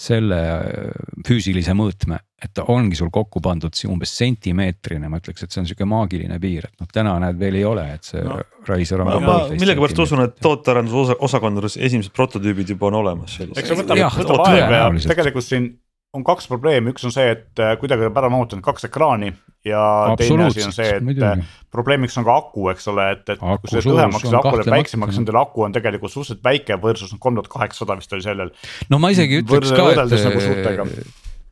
[0.00, 0.92] selle äh,
[1.26, 5.68] füüsilise mõõtme, et ta ongi sul kokku pandud umbes sentimeetrine, ma ütleks, et see on
[5.68, 9.12] sihuke maagiline piir, et noh, täna näed veel ei ole, et see no, Razer on.
[9.24, 13.36] ma millegipärast usun, et tootearenduse osakondades esimesed prototüübid juba on olemas.
[13.40, 15.70] tegelikult siin
[16.16, 19.30] on kaks probleemi, üks on see, et äh, kuidagi on ära mahutanud kaks ekraani
[19.66, 19.82] ja
[20.18, 21.44] teine asi on see, et midagi.
[21.44, 24.56] Äh, probleemiks on ka aku, eks ole, et, et aku kui see õhemaks see aku
[24.58, 28.54] läheb väiksemaks, nendel aku on tegelikult suhteliselt väike versus kolm tuhat kaheksasada vist oli sellel.
[28.90, 30.96] no ma isegi ütleks ka, et nagu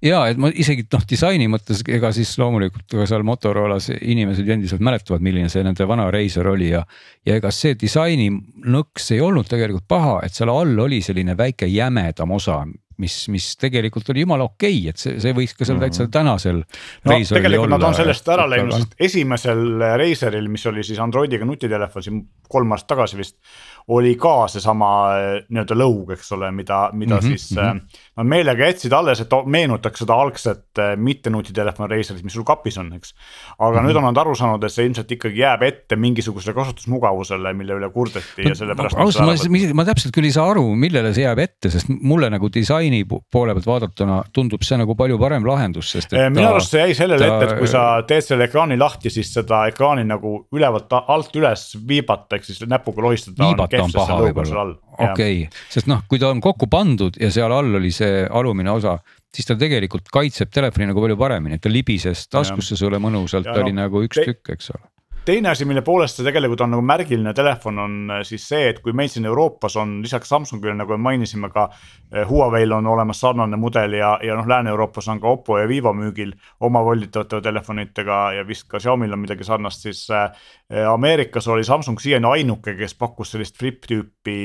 [0.03, 4.83] ja et ma isegi noh, disaini mõttes, ega siis loomulikult ka seal Motorolas inimesed endiselt
[4.83, 6.83] mäletavad, milline see nende vana Razer oli ja.
[7.27, 8.31] ja ega see disaini
[8.66, 12.64] nõks ei olnud tegelikult paha, et seal all oli selline väike jämedam osa
[13.03, 16.13] mis, mis tegelikult oli jumala okei okay,, et see, see võiks ka seal täitsa mhm.
[16.15, 16.63] tänasel.
[17.07, 19.65] no tegelikult nad on sellest ära läinud, sest esimesel
[20.01, 23.37] Razeril, mis oli siis Androidiga nutitelefon siin kolm aastat tagasi vist
[23.88, 28.01] oli ka seesama eh, nii-öelda lõug, eks ole, mida, mida mm -hmm, siis mm -hmm.
[28.20, 32.79] nad meelega jätsid alles, et meenutaks seda algset eh, mitte nutitelefoni Razerit, mis sul kapis
[32.79, 33.14] on, eks.
[33.59, 33.88] aga mm -hmm.
[33.88, 37.90] nüüd on nad aru saanud, et see ilmselt ikkagi jääb ette mingisugusele kasutusmugavusele, mille üle
[37.90, 38.96] kurdeti ja sellepärast.
[38.96, 42.53] ausalt, ma, ma täpselt küll ei saa aru, millele see jääb ette, sest mulle nagu
[42.55, 46.12] disaini poole pealt vaadatuna tundub see nagu palju parem lahendus, sest.
[46.12, 47.35] minu arust see jäi sellele ta...
[47.35, 51.70] ette, et kui sa teed selle ekraani lahti, siis seda ekraani nagu ülevalt alt üles
[51.88, 54.67] viibata, ehk siis näpuga lohistada ta on paha võib-olla,
[54.99, 58.75] okei okay., sest noh, kui ta on kokku pandud ja seal all oli see alumine
[58.75, 58.99] osa,
[59.35, 63.59] siis ta tegelikult kaitseb telefoni nagu palju paremini, et ta libises taskusse sulle mõnusalt, ta
[63.61, 64.29] no, oli nagu üks te...
[64.33, 64.87] tükk, eks ole
[65.25, 68.81] teine asi, mille poolest see tegelikult on nagu märgiline telefon, on äh, siis see, et
[68.85, 73.21] kui meil siin Euroopas on lisaks Samsungile, nagu me mainisime, ka äh, Huawei'l on olemas
[73.21, 78.19] sarnane mudel ja, ja noh, Lääne-Euroopas on ka Oppo ja Vivo müügil oma volditavate telefonitega
[78.39, 80.31] ja vist ka Xiaomi'l on midagi sarnast, siis äh,
[80.93, 84.39] Ameerikas oli Samsung siiani ainuke, kes pakkus sellist flip tüüpi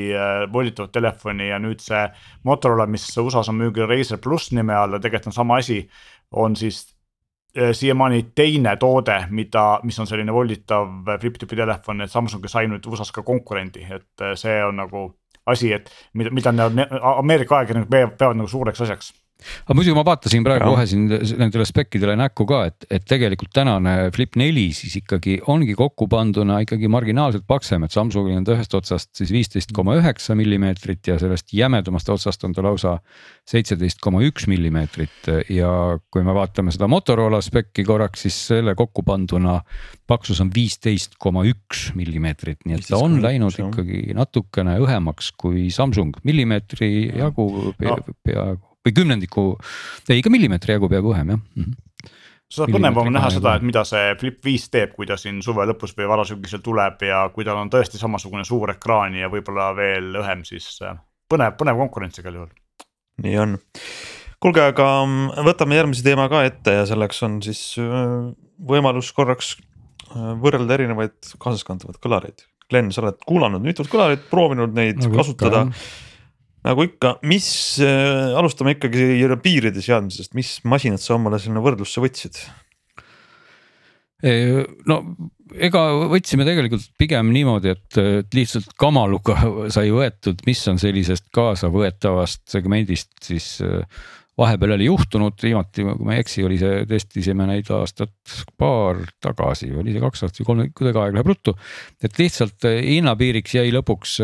[0.54, 2.06] volditavat telefoni ja nüüd see
[2.48, 5.82] Motorola, mis USA-s on müügil Razer pluss nime all ja tegelikult on sama asi,
[6.32, 6.93] on siis
[7.54, 10.88] siiamaani teine toode, mida, mis on selline volditav
[11.22, 15.06] flip-tüüpi telefon, et Samsung sai nüüd USA-s ka konkurendi, et äh, see on nagu
[15.46, 16.54] asi, et mida, mida
[17.14, 19.12] Ameerika ajakirjanikud peavad, peavad nagu suureks asjaks
[19.66, 24.12] aga muidugi ma vaatasin praegu kohe siin nendele spekkidele näkku ka, et, et tegelikult tänane
[24.16, 28.74] Flip neli siis ikkagi ongi kokku panduna ikkagi marginaalselt paksem, et Samsungil on ta ühest
[28.78, 32.98] otsast siis viisteist koma üheksa millimeetrit ja sellest jämedamast otsast on ta lausa
[33.50, 35.30] seitseteist koma üks millimeetrit.
[35.52, 35.70] Ja
[36.12, 39.60] kui me vaatame seda Motorola spekki korraks, siis selle kokku panduna
[40.08, 45.70] paksus on viisteist koma üks millimeetrit, nii et ta on läinud ikkagi natukene õhemaks kui
[45.74, 49.48] Samsung, millimeetri jagu peaaegu või kümnendiku,
[50.10, 51.64] ei ikka millimeetri jagu peaaegu õhem jah mm.
[51.64, 51.82] -hmm
[52.54, 55.66] seda põnevam on näha seda, et mida see Flip viis teeb, kui ta siin suve
[55.70, 60.12] lõpus või varasügisel tuleb ja kui tal on tõesti samasugune suur ekraan ja võib-olla veel
[60.22, 60.98] õhem, siis äh,
[61.32, 62.52] põnev, põnev konkurents igal juhul.
[63.26, 63.58] nii on.
[64.44, 68.32] kuulge, aga mm, võtame järgmise teema ka ette ja selleks on siis äh,
[68.74, 72.48] võimalus korraks äh, võrrelda erinevaid kaasaskantavaid kõlareid.
[72.72, 75.66] Glen, sa oled kuulanud mitut kõlarit, proovinud neid nagu kasutada.
[76.64, 77.48] Nagu ikka, mis
[77.84, 82.44] äh,, alustame ikkagi piiride seadmisest, mis masinad sa omale sinna võrdlusse võtsid?
[84.88, 84.98] no
[85.60, 87.98] ega võtsime tegelikult pigem niimoodi, et,
[88.36, 89.36] lihtsalt kamaluga
[89.76, 93.58] sai võetud, mis on sellisest kaasavõetavast segmendist siis
[94.38, 98.14] vahepeal oli juhtunud, viimati, kui ma ei eksi, oli see, testisime neid aastat
[98.58, 101.56] paar tagasi, oli see kaks aastat või kolm, kuidagi aeg läheb ruttu.
[102.04, 104.18] et lihtsalt hinnapiiriks jäi lõpuks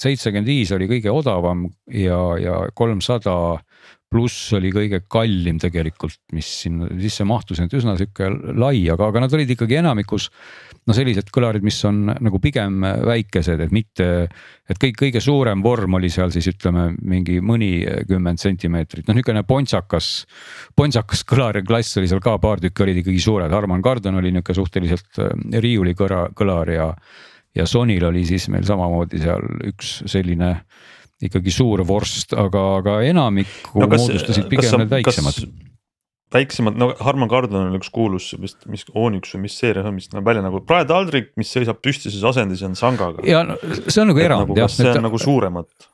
[0.00, 3.36] seitsekümmend viis oli kõige odavam ja, ja kolmsada
[4.12, 8.28] pluss oli kõige kallim tegelikult, mis sinna sisse mahtus, et üsna sihuke
[8.60, 10.28] lai, aga, aga nad olid ikkagi enamikus.
[10.86, 14.06] no sellised kõlarid, mis on nagu pigem väikesed, et mitte,
[14.68, 20.12] et kõik kõige suurem vorm oli seal siis ütleme mingi mõnikümmend sentimeetrit, noh niisugune pontsakas.
[20.76, 25.22] pontsakas kõlariklass oli seal ka paar tükki olid ikkagi suured, Harman Kardon oli nihuke suhteliselt
[25.22, 26.88] äh, riiulikõra, kõlar ja.
[27.54, 30.56] ja Sonil oli siis meil samamoodi seal üks selline
[31.28, 35.40] ikkagi suur vorst, aga, aga enamikku no kas, moodustasid pigem need väiksemad.
[36.34, 40.10] väiksemad, no Harman Kardon on üks kuulus vist, mis Onyx või mis seeria on, mis
[40.14, 43.24] näeb välja nagu Brad Aldrich, mis seisab püstises asendis ja on sangaga.
[43.28, 44.70] ja no, see on nagu erand nagu, jah.
[44.70, 45.90] kas see on et, nagu suuremat?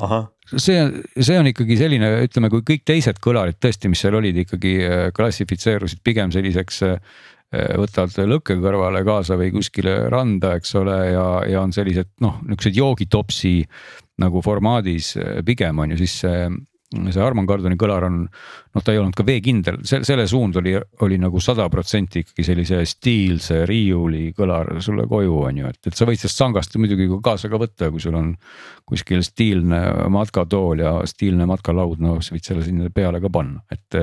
[0.00, 0.78] ahah see,
[1.20, 5.02] see on ikkagi selline, ütleme, kui kõik teised kõlarid tõesti, mis seal olid, ikkagi äh,
[5.16, 11.64] klassifitseerusid pigem selliseks äh, võtad lõkke kõrvale kaasa või kuskile randa, eks ole, ja, ja
[11.64, 13.54] on sellised noh, niuksed joogitopsi
[14.20, 16.50] nagu formaadis eh, pigem on ju siis see
[16.90, 20.72] see Arman Kardoni kõlar on, noh, ta ei olnud ka veekindel, selle, selle suund oli,
[21.06, 25.94] oli nagu sada protsenti ikkagi sellise stiilse riiuli kõlar sulle koju on ju, et, et
[25.94, 28.32] sa võid sellest sangast muidugi ka kaasa ka võtta, kui sul on.
[28.90, 29.78] kuskil stiilne
[30.10, 34.00] matkatool ja stiilne matkalaud, no sa võid selle sinna peale ka panna, et.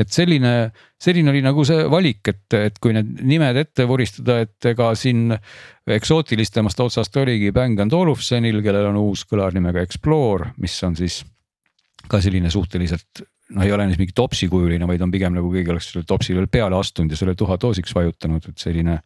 [0.00, 4.70] et selline, selline oli nagu see valik, et, et kui need nimed ette vuristada, et
[4.72, 5.36] ega siin
[5.84, 11.20] eksootilisemast otsast oligi Bang Olufsenil, kellel on uus kõlar nimega Explore, mis on siis
[12.12, 13.24] ka selline suhteliselt
[13.56, 16.78] noh, ei ole nüüd mingi topsikujuline, vaid on pigem nagu keegi oleks sellele topsile peale
[16.78, 18.98] astunud ja selle tuha doosiks vajutanud, et selline.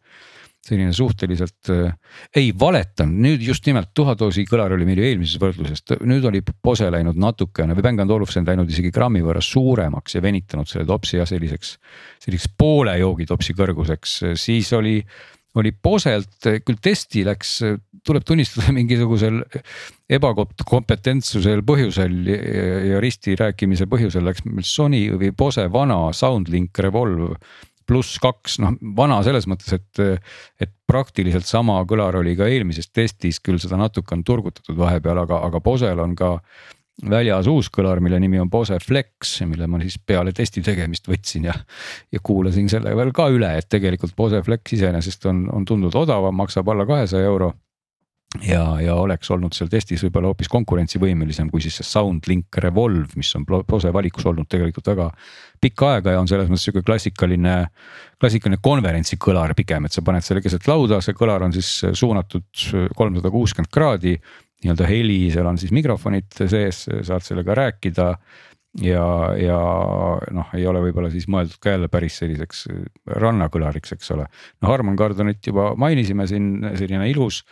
[0.67, 1.93] selline suhteliselt äh,,
[2.35, 6.89] ei valetan, nüüd just nimelt tuhadoosi kõlar oli meil ju eelmises võrdluses, nüüd oli Bose
[6.91, 11.25] läinud natukene või Bang Olufsen läinud isegi grammi võrra suuremaks ja venitanud selle topsi ja
[11.29, 11.77] selliseks.
[12.25, 14.97] selliseks poole joogitopsi kõrguseks, siis oli
[15.57, 17.59] oli Boselt, küll testi läks,
[18.05, 19.39] tuleb tunnistada mingisugusel
[20.17, 27.35] ebakompetentsusel põhjusel ja risti rääkimise põhjusel läks meil Sony või Bose vana SoundLink Revolve
[27.87, 30.23] pluss kaks, noh vana selles mõttes, et,
[30.59, 35.39] et praktiliselt sama kõlar oli ka eelmises testis, küll seda natuke on turgutatud vahepeal, aga,
[35.47, 36.35] aga Bosel on ka
[37.05, 41.45] väljas uus kõlar, mille nimi on Bose Flex, mille ma siis peale testi tegemist võtsin
[41.49, 41.53] ja.
[42.11, 46.35] ja kuulasin selle veel ka üle, et tegelikult Bose Flex iseenesest on, on tunduvalt odavam,
[46.41, 47.53] maksab alla kahesaja euro.
[48.43, 53.29] ja, ja oleks olnud seal testis võib-olla hoopis konkurentsivõimelisem kui siis see SoundLink Revolve, mis
[53.37, 55.11] on Bose valikus olnud tegelikult väga
[55.61, 57.55] pikka aega ja on selles mõttes sihuke klassikaline,
[58.19, 63.31] klassikaline konverentsikõlar pigem, et sa paned selle keset lauda, see kõlar on siis suunatud kolmsada
[63.31, 64.17] kuuskümmend kraadi
[64.63, 68.13] nii-öelda heli, seal on siis mikrofonid sees, saad sellega rääkida.
[68.83, 69.03] ja,
[69.41, 69.57] ja
[70.35, 72.65] noh, ei ole võib-olla siis mõeldud ka jälle päris selliseks
[73.23, 74.27] rannakõlariks, eks ole.
[74.61, 77.43] noh, Harman Kardonit juba mainisime siin, selline ilus.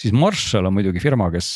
[0.00, 1.50] siis Marshall on muidugi firma, kes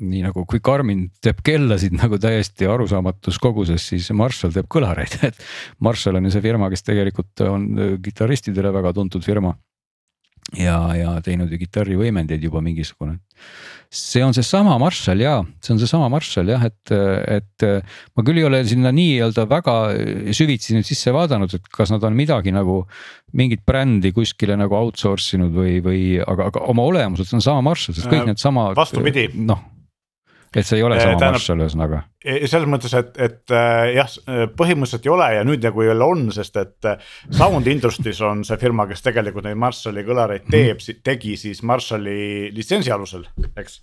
[0.00, 5.46] nii nagu kui Karmin teeb kellasid nagu täiesti arusaamatus koguses, siis Marshall teeb kõlareid, et.
[5.78, 7.70] Marshall on ju see firma, kes tegelikult on
[8.02, 9.54] kitarristidele väga tuntud firma
[10.54, 13.18] ja, ja teinud ju kitarrivõimendeid juba mingisugune.
[13.90, 17.66] see on seesama Marshall ja see on seesama Marshall jah, et, et
[18.16, 19.76] ma küll ei ole sinna nii-öelda väga
[20.34, 22.84] süvitsi nüüd sisse vaadanud, et kas nad on midagi nagu.
[23.36, 27.62] mingit brändi kuskile nagu outsource inud või, või aga, aga oma olemuselt see on sama
[27.66, 28.76] Marshall, sest kõik äh, needsamad.
[28.78, 29.28] vastupidi.
[29.34, 29.60] noh,
[30.54, 34.10] et see ei ole sama Tähendab, Marshall ühesõnaga selles mõttes, et, et äh, jah,
[34.58, 36.88] põhimõtteliselt ei ole ja nüüd nagu jälle on, sest et
[37.34, 40.54] Sound Industries on see firma, kes tegelikult neid Marshalli kõlareid mhm.
[40.54, 41.02] teeb mm, -hmm.
[41.06, 43.78] tegi siis Marshalli litsentsi alusel, eks.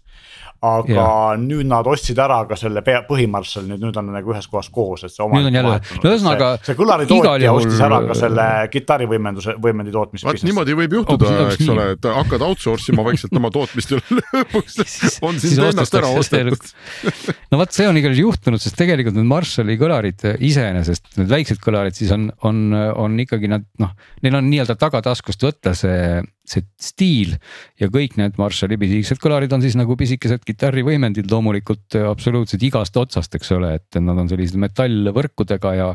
[0.63, 1.07] aga ja.
[1.39, 5.05] nüüd nad ostsid ära ka selle pea, põhimarshall, nüüd, nüüd on nagu ühes kohas koos,
[5.07, 5.47] et see omanik.
[5.47, 6.51] nüüd on jälle, no ühesõnaga.
[6.57, 10.27] see, see kõlaritootja ostis ära ka selle kitarrivõimenduse, võimendi tootmise.
[10.27, 14.81] vaat niimoodi võib juhtuda, eks ole, et hakkad outsource ima vaikselt oma tootmist ja lõpuks
[15.27, 16.62] on sind ennast ära ostetud.
[17.51, 21.61] no vot, see on igal juhul juhtunud, sest tegelikult need Marshalli kõlarid iseenesest, need väiksed
[21.63, 23.93] kõlarid siis on, on, on ikkagi nad noh,
[24.25, 27.35] neil on nii-öelda tagataskust võtta see, see stiil
[27.79, 33.35] ja kõik need Marshalli pisikesed kõlarid on siis nagu pisikesed kitarrivõimendid loomulikult absoluutselt igast otsast,
[33.37, 35.87] eks ole, et nad on sellised metallvõrkudega ja.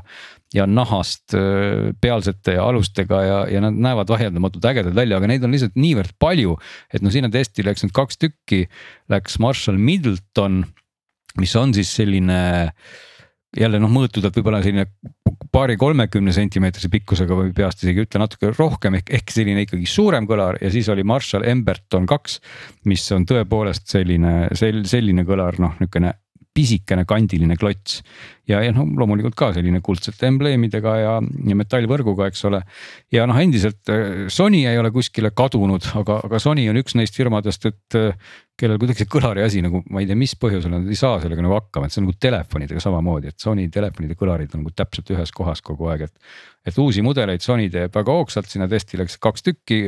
[0.56, 5.44] ja nahast äh, pealsete ja alustega ja, ja nad näevad vaieldamatult ägedad välja, aga neid
[5.44, 6.56] on lihtsalt niivõrd palju.
[6.92, 8.64] et no sinna testi läks nüüd kaks tükki,
[9.12, 10.62] läks Marshall Middleton,
[11.38, 12.40] mis on siis selline
[13.56, 14.88] jälle noh, mõõtudelt võib-olla selline
[15.52, 20.28] paari kolmekümne sentimeetrise pikkusega või peast isegi ütle natuke rohkem ehk, ehk selline ikkagi suurem
[20.28, 22.40] kõlar ja siis oli Marshall Emberton kaks.
[22.84, 26.14] mis on tõepoolest selline sel-, selline kõlar, noh niisugune
[26.58, 28.00] pisikene kandiline klots.
[28.48, 32.62] ja, ja noh, loomulikult ka selline kuldsete embleemidega ja, ja metallvõrguga, eks ole.
[33.14, 37.18] ja noh, endiselt äh, Sony ei ole kuskile kadunud, aga, aga Sony on üks neist
[37.18, 40.88] firmadest, et äh, kellel kuidagi see kõlari asi nagu ma ei tea, mis põhjusel nad
[40.90, 44.54] ei saa sellega nagu hakkama, et see on nagu telefonidega samamoodi, et Sony telefonide kõlarid
[44.56, 46.30] on nagu täpselt ühes kohas kogu aeg, et.
[46.66, 49.84] et uusi mudeleid Sony teeb väga hoogsalt, sinna testi läks kaks tükki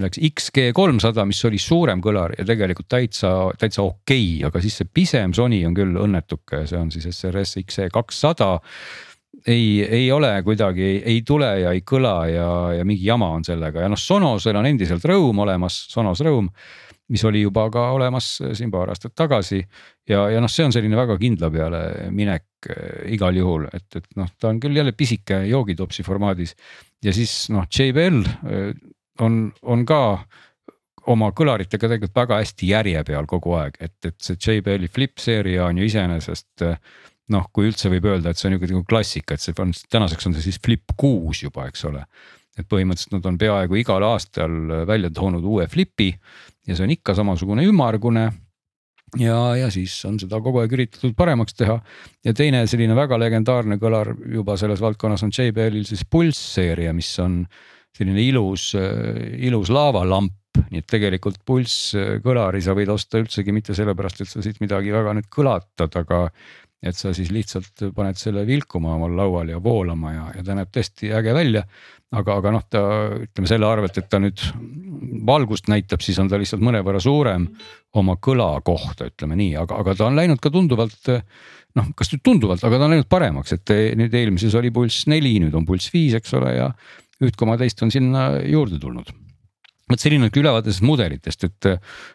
[0.00, 4.78] läks XG kolmsada, mis oli suurem kõlar ja tegelikult täitsa, täitsa okei okay,, aga siis
[4.80, 8.54] see pisem Sony on küll õnnetuke, see on siis SRS XE kakssada.
[9.46, 13.84] ei, ei ole kuidagi, ei tule ja ei kõla ja, ja mingi jama on sellega
[13.84, 16.48] ja noh, Sonosel on endiselt rõõm olemas, Sonos rõõm
[17.12, 19.60] mis oli juba ka olemas siin paar aastat tagasi.
[20.08, 21.82] ja, ja noh, see on selline väga kindla peale
[22.14, 26.56] minek äh, igal juhul, et, et noh, ta on küll jälle pisike joogitopsi formaadis.
[27.04, 28.72] ja siis noh, JBL äh,
[29.20, 30.02] on, on ka
[31.12, 35.66] oma kõlaritega tegelikult väga hästi järje peal kogu aeg, et, et see JBL-i flip seeria
[35.66, 36.66] on ju iseenesest
[37.32, 40.28] noh, kui üldse võib öelda, et see on niisugune nagu klassika, et see on tänaseks
[40.28, 42.04] on see siis flip kuus juba, eks ole.
[42.52, 46.10] et põhimõtteliselt nad on peaaegu igal aastal välja toonud uue flipi
[46.68, 48.26] ja see on ikka samasugune ümmargune.
[49.18, 51.78] ja, ja siis on seda kogu aeg üritatud paremaks teha
[52.24, 57.10] ja teine selline väga legendaarne kõlar juba selles valdkonnas on JBL-il siis Pulse seeria, mis
[57.24, 57.42] on
[57.96, 58.72] selline ilus,
[59.44, 60.34] ilus laavalamp,
[60.72, 65.16] nii et tegelikult pulsskõlari sa võid osta üldsegi mitte sellepärast, et sa siit midagi väga
[65.16, 66.26] nüüd kõlatad, aga.
[66.82, 70.72] et sa siis lihtsalt paned selle vilkuma omal laual ja voolama ja, ja ta näeb
[70.74, 71.62] tõesti äge välja.
[72.12, 72.82] aga, aga noh, ta
[73.22, 74.40] ütleme selle arvelt, et ta nüüd
[75.26, 77.46] valgust näitab, siis on ta lihtsalt mõnevõrra suurem
[77.94, 81.12] oma kõla kohta, ütleme nii, aga, aga ta on läinud ka tunduvalt
[81.78, 85.38] noh, kas nüüd tunduvalt, aga ta on läinud paremaks, et nüüd eelmises oli pulss neli,
[85.40, 86.68] nüüd on pulss viis, eks ole, ja
[87.22, 89.12] üht koma teist on sinna juurde tulnud
[89.92, 91.68] vot selline on ülevaade sellest mudelitest, et,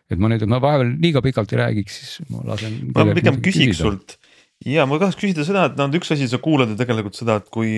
[0.10, 2.80] et ma nüüd, ma vahepeal liiga pikalt ei räägiks, siis ma lasen.
[2.96, 4.18] ma pigem küsiks sult
[4.66, 7.50] ja ma tahaks küsida seda, et no üks asi, sa kuulad ju tegelikult seda, et
[7.54, 7.70] kui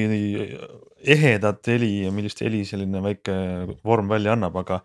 [1.00, 3.36] ehedat heli ja millist heli selline väike
[3.86, 4.82] vorm välja annab, aga.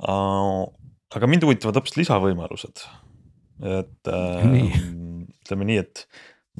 [0.00, 2.84] aga mind huvitavad hoopis lisavõimalused,
[3.78, 4.50] et äh,
[5.44, 6.06] ütleme nii, et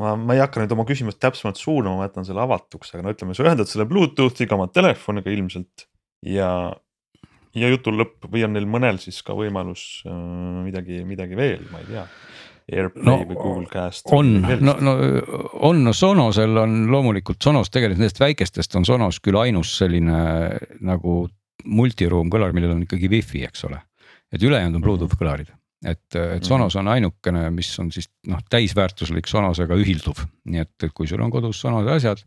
[0.01, 3.15] ma, ma ei hakka nüüd oma küsimust täpsemalt suunama, ma jätan selle avatuks, aga no
[3.15, 5.87] ütleme, sa ühendad selle Bluetoothiga oma telefoniga ilmselt
[6.27, 6.51] ja.
[7.57, 10.15] ja jutu lõpp või on neil mõnel siis ka võimalus äh,
[10.67, 12.07] midagi, midagi veel, ma ei tea.
[12.71, 14.07] AirPlay no, või Google Cast.
[14.15, 14.29] on,
[14.63, 14.93] no, no
[15.67, 20.21] on, no Sonosel on loomulikult Sonos tegelikult nendest väikestest on Sonos küll ainus selline
[20.87, 21.25] nagu
[21.67, 23.81] multiroom kõlar, millel on ikkagi wifi, eks ole.
[24.31, 25.51] et ülejäänud on Bluetooth kõlarid
[25.85, 30.93] et, et Sonos on ainukene, mis on siis noh, täisväärtuslik Sonosega ühilduv, nii et, et
[30.97, 32.25] kui sul on kodus Sonose asjad.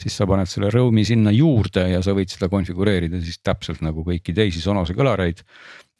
[0.00, 4.04] siis sa paned selle Roam'i sinna juurde ja sa võid seda konfigureerida siis täpselt nagu
[4.04, 5.44] kõiki teisi Sonose kõlareid.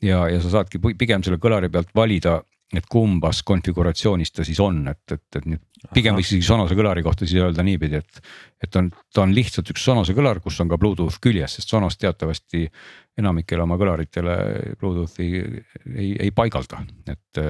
[0.02, 2.40] ja, ja sa saadki pigem selle kõlari pealt valida
[2.74, 7.04] et kumbas konfiguratsioonis ta siis on, et, et, et nüüd pigem võiks isegi Sonose kõlari
[7.06, 8.22] kohta siis öelda niipidi, et.
[8.62, 11.98] et on, ta on lihtsalt üks Sonose kõlar, kus on ka Bluetooth küljes, sest Sonos
[12.00, 12.64] teatavasti
[13.16, 14.36] enamikele oma kõlaritele
[14.80, 15.26] Bluetoothi
[15.96, 17.40] ei, ei paigalda, et.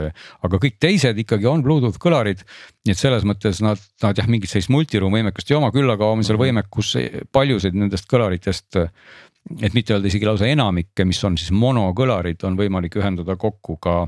[0.46, 2.44] aga kõik teised ikkagi on Bluetooth kõlarid.
[2.86, 6.12] nii et selles mõttes nad, nad jah, mingit sellist multiroom võimekust ei oma, küll aga
[6.12, 6.44] on seal mhm.
[6.46, 6.94] võimekus
[7.34, 8.78] paljusid nendest kõlaritest
[9.62, 14.04] et mitte öelda isegi lausa enamikke, mis on siis monokõlarid, on võimalik ühendada kokku ka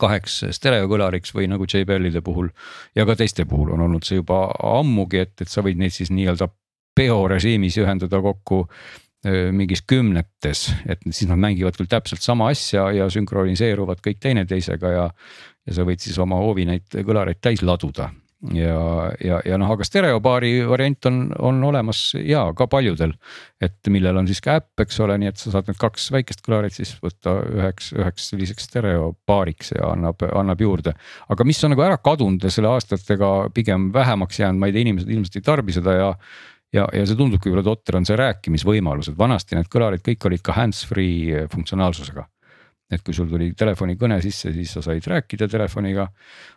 [0.00, 2.48] kaheks stereokõlariks või nagu JBL-ide puhul
[2.96, 6.12] ja ka teiste puhul on olnud see juba ammugi, et, et sa võid neid siis
[6.14, 6.48] nii-öelda
[6.96, 8.64] peorežiimis ühendada kokku
[9.24, 15.06] mingis kümnetes, et siis nad mängivad küll täpselt sama asja ja sünkroniseeruvad kõik teineteisega ja.
[15.64, 18.10] ja sa võid siis oma hoovi neid kõlareid täis laduda
[18.52, 18.78] ja,
[19.24, 23.14] ja, ja noh, aga stereopaari variant on, on olemas ja ka paljudel.
[23.64, 26.42] et millel on siis ka äpp, eks ole, nii et sa saad need kaks väikest
[26.44, 30.94] kõlarit siis võtta üheks, üheks selliseks stereopaariks ja annab, annab juurde.
[31.28, 34.88] aga mis on nagu ära kadunud ja selle aastatega pigem vähemaks jäänud, ma ei tea,
[34.88, 36.10] inimesed ilmselt ei tarbi seda ja
[36.74, 40.44] ja, ja see tundubki võib-olla totter on see rääkimisvõimalus, et vanasti need kõlarid kõik olid
[40.44, 42.28] ka hands-free funktsionaalsusega
[42.92, 46.08] et kui sul tuli telefonikõne sisse, siis sa said rääkida telefoniga.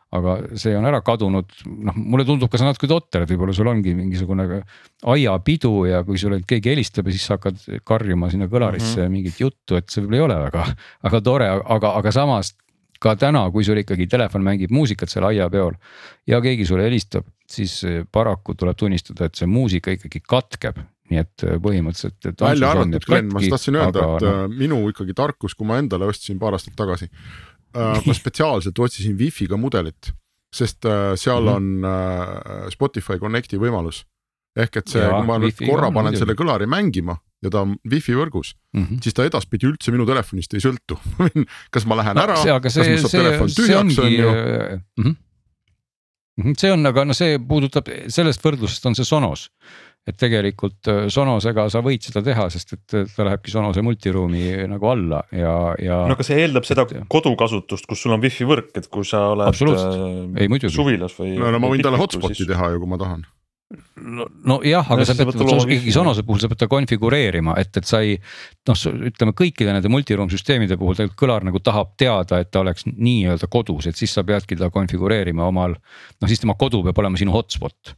[0.07, 1.49] aga see on ära kadunud,
[1.83, 4.45] noh mulle tundub ka see natuke totter, et võib-olla sul ongi mingisugune
[5.03, 9.11] aiapidu ja kui sulle keegi helistab ja siis sa hakkad karjuma sinna kõlarisse mm -hmm.
[9.17, 10.63] mingit juttu, et see võib-olla ei ole väga,
[11.09, 12.53] väga tore, aga, aga samas
[12.99, 15.75] ka täna, kui sul ikkagi telefon mängib muusikat seal aiapeol
[16.27, 17.79] ja keegi sulle helistab, siis
[18.11, 20.79] paraku tuleb tunnistada, et see muusika ikkagi katkeb
[21.11, 22.41] nii et äh, põhimõtteliselt.
[22.41, 24.33] välja arvatud Glen, ma tahtsin öelda, et no.
[24.33, 28.01] Äh, minu ikkagi tarkus, kui ma endale ostsin paar aastat tagasi äh,.
[28.03, 30.11] ma spetsiaalselt otsisin wifi'ga mudelit,
[30.53, 31.55] sest äh, seal mm -hmm.
[31.55, 34.03] on äh, Spotify Connect'i võimalus.
[34.57, 37.13] ehk et see, kui ma nüüd korra panen selle kõlari mängima
[37.45, 39.01] ja ta on wifi võrgus mm, -hmm.
[39.03, 40.97] siis ta edaspidi üldse minu telefonist ei sõltu
[41.73, 45.13] kas ma lähen no, ära, kas mul saab telefon tühjaks, on ju.
[46.37, 46.57] -hmm.
[46.57, 49.49] see on, aga no see puudutab, sellest võrdlusest on see Sonos
[50.07, 54.43] et tegelikult äh, Sonosega sa võid seda teha, sest et äh, ta lähebki Sonose multiruumi
[54.71, 56.01] nagu alla ja, ja.
[56.07, 59.51] no aga see eeldab seda kodukasutust, kus sul on wifi võrk, et kui sa oled
[59.51, 61.35] äh, Ei, suvilas või.
[61.39, 62.51] no, no ma võin talle hotspot'i siis...
[62.53, 63.25] teha ju, kui ma tahan
[64.47, 67.99] nojah, aga no, sa pead, ikkagi Sonose puhul sa pead ta konfigureerima, et, et sa
[68.05, 68.15] ei.
[68.69, 72.87] noh, ütleme kõikide nende multiroom süsteemide puhul tegelikult kõlar nagu tahab teada, et ta oleks
[72.87, 75.75] nii-öelda kodus, et siis sa peadki ta konfigureerima omal.
[75.75, 77.95] noh, siis tema kodu peab olema sinu hotspot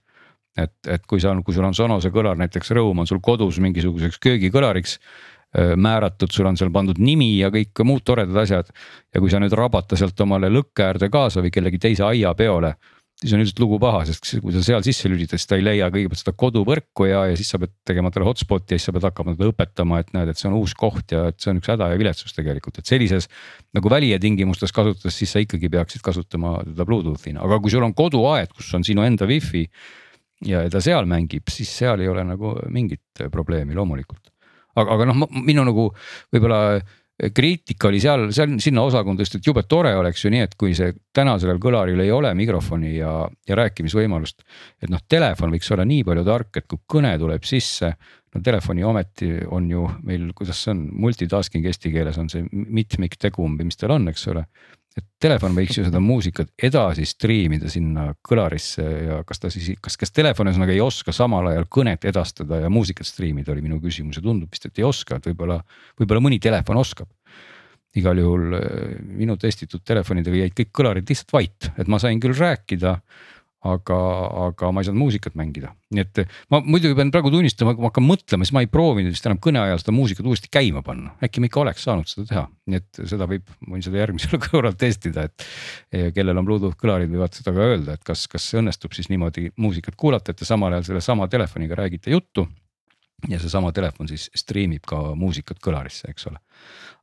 [0.58, 4.20] et, et kui sa, kui sul on Sonose kõlar, näiteks rõõm on sul kodus mingisuguseks
[4.24, 4.98] köögikõlariks
[5.76, 8.68] määratud, sul on seal pandud nimi ja kõik muud toredad asjad.
[9.14, 12.76] ja kui sa nüüd rabata sealt omale lõkke äärde kaasa või kellegi teise aiapeole,
[13.20, 15.90] siis on ilmselt lugu paha, sest kui sa seal sisse lülitad, siis ta ei leia
[15.92, 19.08] kõigepealt seda koduvõrku ja, ja siis sa pead tegema talle hotspot'i ja siis sa pead
[19.10, 21.72] hakkama teda õpetama, et näed, et see on uus koht ja et see on üks
[21.74, 23.28] häda ja viletsus tegelikult, et sellises.
[23.76, 27.96] nagu välija tingimustes kasutades, siis sa ikkagi peaksid kasutama teda Bluetooth'ina, aga kui sul on
[27.98, 29.66] koduaed, kus on sinu enda wifi
[30.48, 34.32] ja ta seal mängib, siis seal ei ole nagu mingit probleemi loomulikult.
[34.80, 35.90] aga, aga noh, minu nagu
[36.32, 36.80] võib-olla
[37.36, 40.72] kriitika oli seal, seal sinna osakonda just, et jube tore oleks ju nii, et kui
[40.78, 43.12] see täna sellel kõlaril ei ole mikrofoni ja,
[43.48, 44.46] ja rääkimisvõimalust.
[44.82, 47.92] et noh, telefon võiks olla nii palju tark, et kui kõne tuleb sisse,
[48.36, 53.58] no telefoni ometi on ju meil, kuidas see on, multitasking eesti keeles on see mitmiktegum
[53.60, 54.46] või mis tal on, eks ole
[54.98, 59.98] et telefon võiks ju seda muusikat edasi striimida sinna kõlarisse ja kas ta siis, kas,
[60.00, 64.20] kas telefon ühesõnaga ei oska samal ajal kõnet edastada ja muusikat striimida, oli minu küsimus
[64.20, 65.60] ja tundub vist, et ei oska, et võib-olla,
[66.00, 67.10] võib-olla mõni telefon oskab.
[67.98, 72.38] igal juhul eh, minu testitud telefonidega jäid kõik kõlarid lihtsalt vait, et ma sain küll
[72.38, 73.00] rääkida
[73.68, 73.98] aga,
[74.48, 76.22] aga ma ei saanud muusikat mängida, nii et
[76.54, 79.42] ma muidugi pean praegu tunnistama, kui ma hakkan mõtlema, siis ma ei proovinud vist enam
[79.44, 82.80] kõne ajal seda muusikat uuesti käima panna, äkki ma ikka oleks saanud seda teha, nii
[82.80, 85.46] et seda võib, võin seda järgmisel korral testida, et.
[86.16, 90.00] kellel on Bluetooth kõlarid, võivad seda ka öelda, et kas, kas õnnestub siis niimoodi muusikat
[90.00, 92.48] kuulata, et te samal ajal sellesama telefoniga räägite juttu.
[93.28, 96.40] ja seesama telefon siis striimib ka muusikat kõlarisse, eks ole.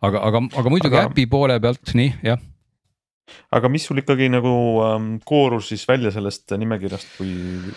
[0.01, 1.11] aga, aga, aga muidugi aga...
[1.11, 2.41] äpi poole pealt, nii jah
[3.57, 4.53] aga mis sul ikkagi nagu
[4.87, 7.33] ähm, koorus siis välja sellest nimekirjast, kui,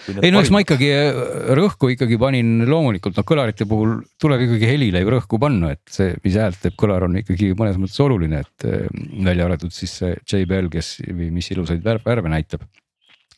[0.06, 0.18] kui?
[0.26, 1.22] ei no eks ma ikkagi äh,
[1.58, 6.14] rõhku ikkagi panin loomulikult noh, kõlarite puhul tuleb ikkagi helile ju rõhku panna, et see,
[6.26, 8.86] mis häält teeb kõlar, on ikkagi mõnes mõttes oluline, et äh,
[9.26, 12.68] välja arvatud siis see JBL, kes või mis ilusaid värve, värve näitab.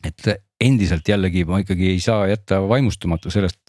[0.02, 0.32] et
[0.62, 3.60] endiselt jällegi ma ikkagi ei saa jätta vaimustumata sellest,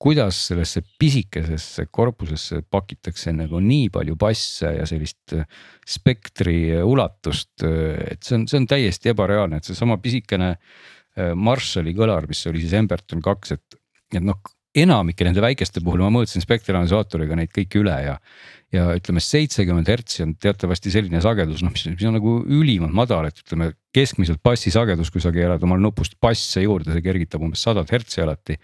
[0.00, 5.44] kuidas sellesse pisikesesse korpusesse pakitakse nagu nii palju basse ja sellist äh,
[5.84, 11.92] spektri ulatust, äh, et see on, see on täiesti ebareaalne, et seesama pisikene äh, Marshalli
[11.96, 13.80] kõlar, mis oli siis Emberton kaks, et,
[14.14, 14.40] et noh
[14.76, 18.14] enamike nende väikeste puhul ma mõõtsin spektrianalüsaatoriga neid kõiki üle ja.
[18.70, 23.26] ja ütleme, seitsekümmend hertsi on teatavasti selline sagedus, noh, mis, mis on nagu ülimalt madal,
[23.26, 27.66] et ütleme keskmiselt bassi sagedus, kui sa keerad omal nupust basse juurde, see kergitab umbes
[27.66, 28.60] sadat hertsi alati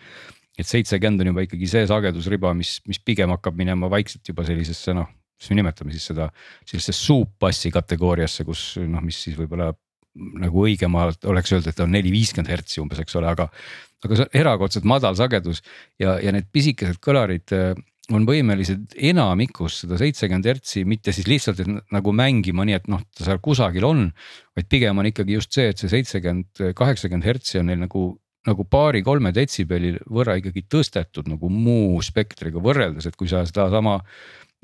[0.57, 4.95] et seitsekümmend on juba ikkagi see sagedusriba, mis, mis pigem hakkab minema vaikselt juba sellisesse
[4.97, 6.31] noh, mis me nimetame siis seda
[6.65, 9.73] sellisesse suupbassi kategooriasse, kus noh, mis siis võib-olla
[10.17, 13.51] nagu õigemalt oleks öelda, et on neli, viiskümmend hertsi umbes, eks ole, aga.
[14.07, 15.61] aga see on erakordselt madal sagedus
[16.01, 17.75] ja, ja need pisikesed kõlarid äh,
[18.15, 23.03] on võimelised enamikus seda seitsekümmend hertsi, mitte siis lihtsalt, et nagu mängima, nii et noh,
[23.17, 24.07] ta seal kusagil on.
[24.57, 28.07] vaid pigem on ikkagi just see, et see seitsekümmend, kaheksakümmend hertsi on neil nagu
[28.47, 33.99] nagu paari-kolme detsibelli võrra ikkagi tõstetud nagu muu spektriga võrreldes, et kui sa sedasama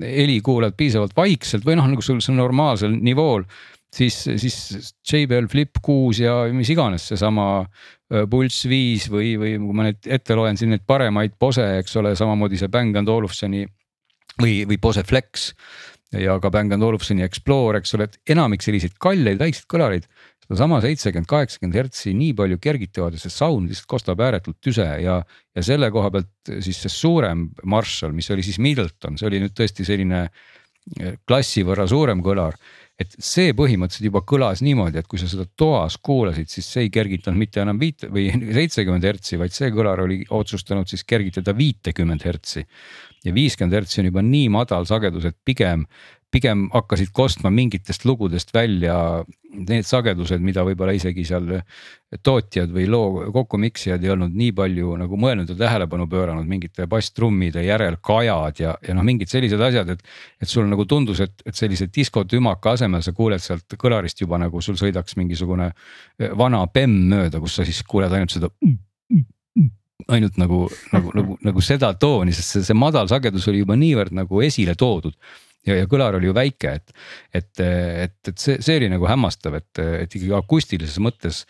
[0.02, 3.44] heli kuulad piisavalt vaikselt või noh, nagu sul see normaalsel nivool.
[3.92, 9.76] siis, siis JBL Flip kuus ja mis iganes seesama äh, Pulss viis või, või kui
[9.76, 13.66] ma nüüd ette loen siin neid paremaid Bose, eks ole, samamoodi see Bang and Olufseni
[14.40, 15.52] või, või Bose Flex
[16.16, 20.08] ja ka Bang and Olufseni Explore, eks ole, et enamik selliseid kalleid väikseid kõlareid
[20.52, 25.18] sedasama seitsekümmend, kaheksakümmend hertsi nii palju kergitavad ja see sound lihtsalt kostab ääretult tüse ja,
[25.56, 29.56] ja selle koha pealt siis see suurem Marshall, mis oli siis Middleton, see oli nüüd
[29.56, 30.26] tõesti selline
[31.24, 32.58] klassi võrra suurem kõlar
[33.02, 36.92] et see põhimõtteliselt juba kõlas niimoodi, et kui sa seda toas kuulasid, siis see ei
[36.92, 38.28] kergitanud mitte enam viite või
[38.58, 42.66] seitsekümmend hertsi, vaid see kõlar oli otsustanud siis kergitada viitekümmend hertsi.
[43.24, 45.86] ja viiskümmend hertsi on juba nii madal sagedus, et pigem
[46.32, 48.96] pigem hakkasid kostma mingitest lugudest välja
[49.52, 51.58] need sagedused, mida võib-olla isegi seal
[52.24, 57.64] tootjad või loo kokkumiksijad ei olnud nii palju nagu mõelnud ja tähelepanu pööranud mingite basstrummide
[57.66, 60.02] järel kajad ja, ja noh, mingid sellised asjad, et.
[60.40, 64.64] et sul nagu tundus, et, et sellise diskotümaka asemel sa kuuled sealt kõlarist juba nagu
[64.64, 65.70] sul sõidaks mingisugune
[66.38, 68.50] vana bemm mööda, kus sa siis kuuled ainult seda
[70.08, 74.16] ainult nagu, nagu, nagu, nagu seda tooni, sest see, see madal sagedus oli juba niivõrd
[74.16, 75.14] nagu esile toodud
[75.66, 76.96] ja, ja kõlar oli ju väike, et,
[77.34, 81.44] et, et, et see, see oli nagu hämmastav, et, et ikkagi akustilises mõttes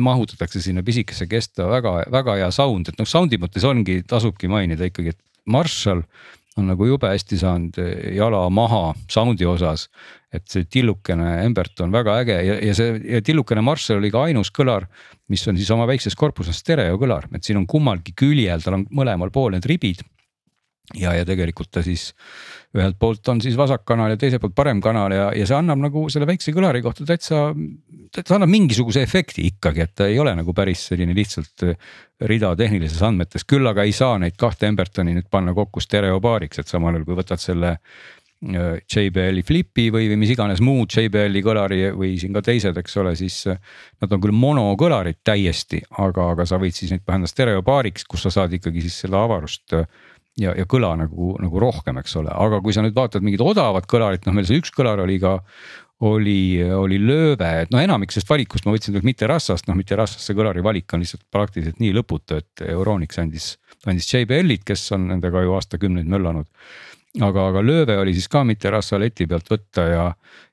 [0.00, 5.16] mahutatakse sinna pisikesse kesta väga-väga hea sound, et noh, sound'i mõttes ongi, tasubki mainida ikkagi,
[5.16, 6.04] et Marshall
[6.58, 7.78] on nagu jube hästi saanud
[8.14, 9.88] jala maha sound'i osas.
[10.30, 14.28] et see tillukene Embert on väga äge ja, ja see ja tillukene Marshall oli ka
[14.28, 14.86] ainus kõlar,
[15.26, 19.32] mis on siis oma väikses korpuses stereokõlar, et siin on kummalgi küljel, tal on mõlemal
[19.34, 20.04] pool need ribid
[20.94, 22.12] ja, ja tegelikult ta siis
[22.76, 25.80] ühelt poolt on siis vasak kanal ja teiselt poolt parem kanal ja, ja see annab
[25.82, 27.48] nagu selle väikse kõlari kohta täitsa.
[28.14, 31.90] ta annab mingisuguse efekti ikkagi, et ta ei ole nagu päris selline lihtsalt äh,
[32.30, 36.70] rida tehnilises andmetes, küll aga ei saa neid kahte Embertoni nüüd panna kokku stereopaariks, et
[36.70, 37.76] samal ajal kui võtad selle.
[38.40, 42.96] Äh, JBL-i Flipi või, või mis iganes muu JBL-i kõlari või siin ka teised, eks
[43.02, 43.58] ole, siis äh,
[44.00, 48.32] nad on küll monokõlarid täiesti, aga, aga sa võid siis neid panna stereopaariks, kus sa
[48.38, 49.76] saad ikkagi siis seda avarust
[50.38, 53.88] ja, ja kõla nagu, nagu rohkem, eks ole, aga kui sa nüüd vaatad mingit odavat
[53.90, 55.38] kõlarit, noh, meil see üks kõlar oli ka
[56.00, 60.24] oli, oli lööve, et noh, enamik sellest valikust ma võtsin mitte rassast, noh mitte rassast,
[60.24, 63.50] see kõlari valik on lihtsalt praktiliselt nii lõputu, et Euronix andis,
[63.84, 66.48] andis JBL-id, kes on nendega ju aastakümneid möllanud.
[67.18, 70.04] Aga, aga lööve oli siis ka mitte rassa leti pealt võtta ja,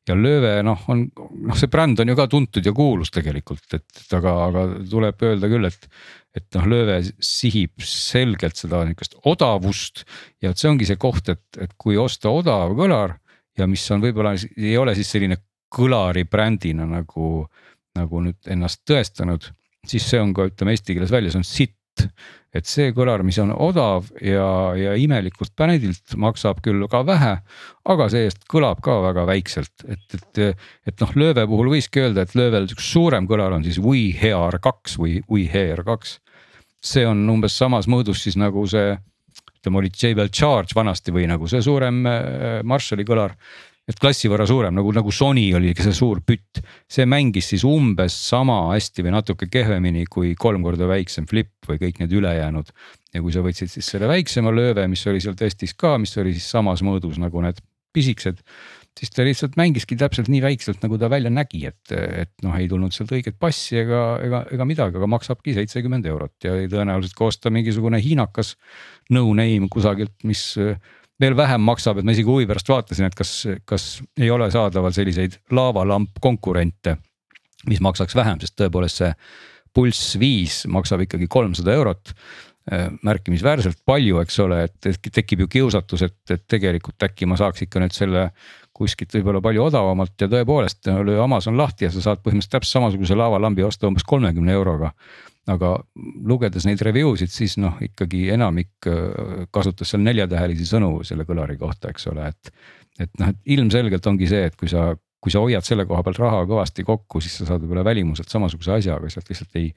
[0.08, 4.02] ja lööve noh, on noh, see bränd on ju ka tuntud ja kuulus tegelikult, et,
[4.18, 5.92] aga, aga tuleb öelda küll, et
[6.38, 10.04] et noh, lööve sihib selgelt seda niukest odavust
[10.44, 13.16] ja et see ongi see koht, et, et kui osta odav kõlar
[13.58, 15.40] ja mis on võib-olla ei ole siis selline
[15.74, 17.48] kõlari brändina nagu,
[17.98, 19.50] nagu nüüd ennast tõestanud,
[19.88, 21.76] siis see on ka ütleme eesti keeles välja, see on sitt
[22.58, 27.34] et see kõlar, mis on odav ja, ja imelikult brändilt maksab küll ka vähe,
[27.86, 32.38] aga see-eest kõlab ka väga väikselt, et, et, et noh, lööve puhul võiski öelda, et
[32.40, 36.18] löövel üks suurem kõlar on siis WeHear kaks või WeHear kaks
[36.84, 38.96] see on umbes samas mõõdus siis nagu see,
[39.58, 43.36] ütleme oli JBL Charge vanasti või nagu see suurem äh, Marshalli kõlar.
[43.88, 46.62] Et klassi võrra suurem nagu, nagu Sony oli see suur pütt,
[46.92, 51.80] see mängis siis umbes sama hästi või natuke kehvemini kui kolm korda väiksem flip või
[51.86, 52.74] kõik need ülejäänud.
[53.14, 56.36] ja kui sa võtsid siis selle väiksema lööve, mis oli seal testis ka, mis oli
[56.36, 57.64] siis samas mõõdus nagu need
[57.96, 58.44] pisikesed
[58.98, 62.68] siis ta lihtsalt mängiski täpselt nii väikselt, nagu ta välja nägi, et, et noh, ei
[62.70, 67.30] tulnud sealt õiget bassi ega, ega, ega midagi, aga maksabki seitsekümmend eurot ja tõenäoliselt kui
[67.30, 68.56] osta mingisugune hiinakas
[69.14, 70.50] no name kusagilt, mis
[71.22, 73.34] veel vähem maksab, et ma isegi huvi pärast vaatasin, et kas,
[73.66, 73.88] kas
[74.20, 76.98] ei ole saadaval selliseid laavalamp konkurente,
[77.68, 79.14] mis maksaks vähem, sest tõepoolest see
[79.78, 82.14] Pulss viis maksab ikkagi kolmsada eurot
[83.06, 87.80] märkimisväärselt palju, eks ole, et tekib ju kiusatus, et, et tegelikult äkki ma saaks ikka
[87.80, 88.26] nüüd selle
[88.78, 93.18] kuskilt võib-olla palju odavamalt ja tõepoolest löö Amazon lahti ja sa saad põhimõtteliselt täpselt samasuguse
[93.18, 94.94] laavalambi osta umbes kolmekümne euroga.
[95.48, 95.78] aga
[96.28, 101.56] lugedes neid review sid, siis noh, ikkagi enamik äh, kasutas seal neljatähelisi sõnu selle kõlari
[101.58, 102.52] kohta, eks ole, et.
[103.00, 104.90] et noh, et ilmselgelt ongi see, et kui sa,
[105.24, 108.76] kui sa hoiad selle koha pealt raha kõvasti kokku, siis sa saad võib-olla välimuselt samasuguse
[108.76, 109.72] asja, aga sealt lihtsalt ei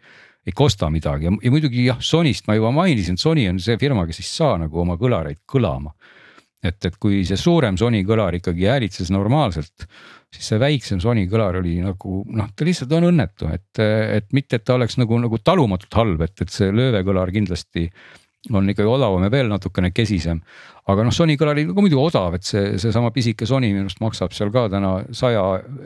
[0.47, 4.07] ei kosta midagi ja, ja muidugi jah, Sonyst ma juba mainisin, Sony on see firma,
[4.09, 5.93] kes ei saa nagu oma kõlareid kõlama
[6.63, 9.87] et, et kui see suurem Sony kõlar ikkagi häälitses normaalselt,
[10.31, 14.61] siis see väiksem Sony kõlar oli nagu noh, ta lihtsalt on õnnetu, et, et mitte,
[14.61, 17.89] et ta oleks nagu, nagu talumatult halb, et, et see löövekõlar kindlasti
[18.49, 20.41] on ikkagi odavam ja veel natukene kesisem.
[20.89, 24.01] aga noh, Sony kõlar oli ka muidugi odav, et see, seesama pisike Sony minu arust
[24.01, 25.43] maksab seal ka täna saja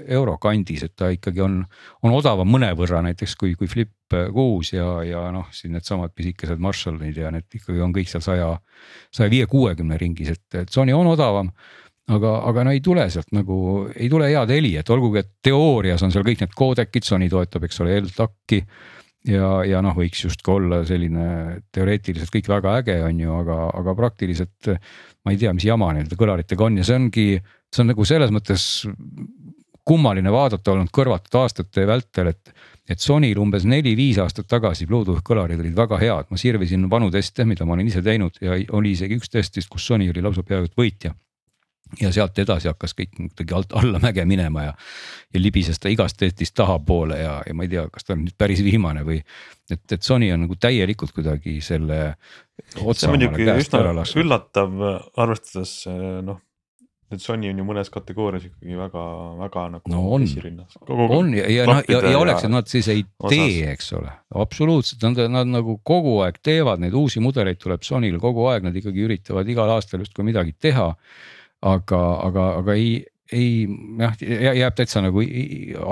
[0.07, 1.59] euro kandis, et ta ikkagi on,
[2.07, 3.90] on odavam mõnevõrra näiteks kui, kui Flip
[4.32, 8.52] kuus ja, ja noh, siin needsamad pisikesed Marshallid ja need ikkagi on kõik seal saja,
[9.11, 11.50] saja viie, kuuekümne ringis, et, et Sony on odavam
[12.14, 16.05] aga, aga no ei tule sealt nagu, ei tule head heli, et olgugi, et teoorias
[16.07, 18.62] on seal kõik need koodekid, Sony toetab, eks ole, LTAC-i
[19.29, 21.27] ja, ja noh, võiks justkui olla selline
[21.75, 24.72] teoreetiliselt kõik väga äge, on ju, aga, aga praktiliselt
[25.25, 27.29] ma ei tea, mis jama nende kõlaritega on ja see ongi,
[27.72, 28.66] see on nagu selles mõttes
[29.85, 32.53] kummaline vaadata olnud kõrvatud aastate vältel, et,
[32.89, 37.45] et Sonyl umbes neli-viis aastat tagasi Bluetooth kõlarid olid väga head, ma sirvisin vanu teste,
[37.49, 40.45] mida ma olen ise teinud ja oli isegi üks test vist, kus Sony oli lausa
[40.47, 41.14] peaaegu et võitja.
[42.01, 44.72] Ja sealt edasi hakkas kõik kuidagi alt alla mäge minema ja,
[45.35, 48.37] ja libises ta igast testist tahapoole ja, ja ma ei tea, kas ta on nüüd
[48.39, 49.20] päris viimane või.
[49.70, 52.16] et, et Sony on nagu täielikult kuidagi selle.
[52.74, 53.85] see on muidugi üsna
[54.24, 54.82] üllatav,
[55.20, 55.85] arvestades
[56.24, 56.43] noh
[57.14, 59.03] et Sony on ju mõnes kategoorias ikkagi väga,
[59.39, 60.24] väga nagu no on,
[60.89, 63.35] on ja, ja noh, ja, ja oleks, et nad siis ei osas.
[63.35, 64.12] tee, eks ole,
[64.45, 68.76] absoluutselt, nad, nad nagu kogu aeg teevad neid uusi mudeleid tuleb Sonyl kogu aeg, nad
[68.80, 70.91] ikkagi üritavad igal aastal justkui midagi teha
[71.64, 73.66] aga, aga, aga ei, ei
[74.00, 74.16] jah,
[74.60, 75.22] jääb täitsa nagu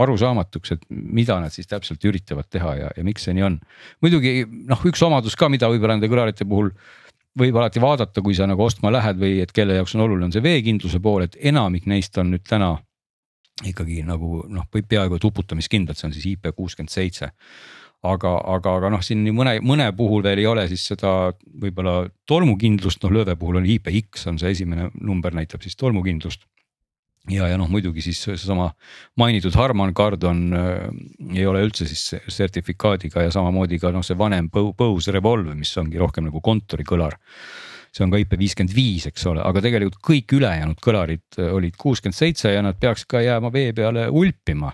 [0.04, 3.58] arusaamatuks, et mida nad siis täpselt üritavad teha ja, ja miks see nii on.
[4.04, 6.72] muidugi noh, üks omadus ka, mida võib-olla nende kõlarite puhul
[7.38, 10.34] võib alati vaadata, kui sa nagu ostma lähed või et kelle jaoks on oluline, on
[10.34, 12.74] see veekindluse pool, et enamik neist on nüüd täna
[13.68, 17.30] ikkagi nagu noh, peaaegu et uputamiskindlad, see on siis IP kuuskümmend seitse
[18.03, 21.32] aga, aga, aga noh, siin mõne, mõne puhul veel ei ole siis seda
[21.62, 26.48] võib-olla tolmukindlust, noh lööve puhul on IPX on see esimene number, näitab siis tolmukindlust.
[27.30, 28.72] ja, ja noh, muidugi siis seesama
[29.20, 30.88] mainitud Harman Kardon äh,
[31.36, 36.03] ei ole üldse siis sertifikaadiga ja samamoodi ka noh, see vanem Bose Revolve, mis ongi
[36.03, 37.20] rohkem nagu kontorikõlar.
[37.92, 41.78] See on ka IP viiskümmend viis, eks ole, aga tegelikult kõik ülejäänud kõlarid äh, olid
[41.78, 44.72] kuuskümmend seitse ja nad peaks ka jääma vee peale ulpima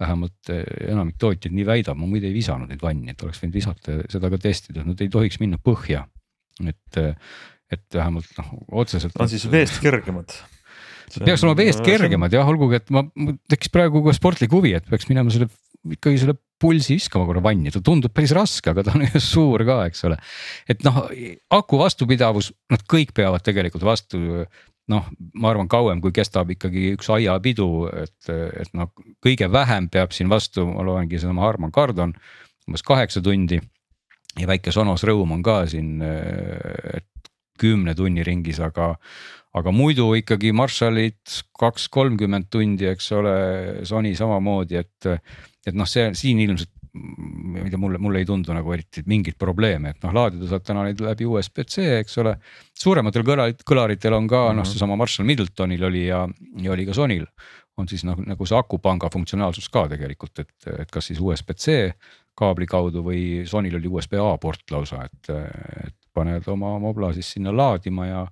[0.00, 3.58] vähemalt eh, enamik tootjaid nii väidab, ma muide ei visanud neid vanni, et oleks võinud
[3.58, 6.06] visata ja seda ka testida, nad ei tohiks minna põhja.
[6.62, 7.14] et, eh,
[7.74, 8.50] et vähemalt noh,
[8.82, 9.16] otseselt.
[9.18, 10.34] on siis veest kergemad?
[11.14, 14.86] peaks olema veest kergemad jah, olgugi et ma, mul tekkis praegu ka sportlik huvi, et
[14.88, 15.50] peaks minema selle
[15.92, 19.64] ikkagi selle pulsi viskama korra vanni, ta tundub päris raske, aga ta on ju suur
[19.68, 20.18] ka, eks ole.
[20.70, 21.02] et noh,
[21.54, 24.46] aku vastupidavus, nad kõik peavad tegelikult vastu
[24.92, 25.06] noh,
[25.40, 27.68] ma arvan, kauem kui kestab ikkagi üks aiapidu,
[28.02, 28.90] et, et noh,
[29.24, 32.12] kõige vähem peab siin vastu, ma loengi sedasama Harman Kardon
[32.68, 33.60] umbes kaheksa tundi.
[34.40, 36.00] ja väike Sonos Rõõm on ka siin,
[37.60, 38.94] kümne tunni ringis, aga,
[39.54, 43.34] aga muidu ikkagi Marshallid kaks, kolmkümmend tundi, eks ole,
[43.86, 45.10] Sony samamoodi, et,
[45.66, 49.38] et noh, see siin ilmselt ma ei tea, mulle, mulle ei tundu nagu eriti mingit
[49.38, 52.36] probleemi, et noh, laadida saab täna neid läbi USB-C, eks ole.
[52.78, 54.56] suurematel kõlarit, kõlaritel on ka mm -hmm.
[54.56, 54.70] noh, mhm.
[54.70, 56.28] seesama Marshall Middletonil oli ja,
[56.62, 57.26] ja oli ka Sonyl.
[57.76, 61.90] on siis noh, nagu see akupanga funktsionaalsus ka tegelikult, et, et kas siis USB-C
[62.38, 65.30] kaabli kaudu või Sonyl oli USB-A port lausa, et,
[65.86, 68.26] et paned oma mobla siis sinna laadima ja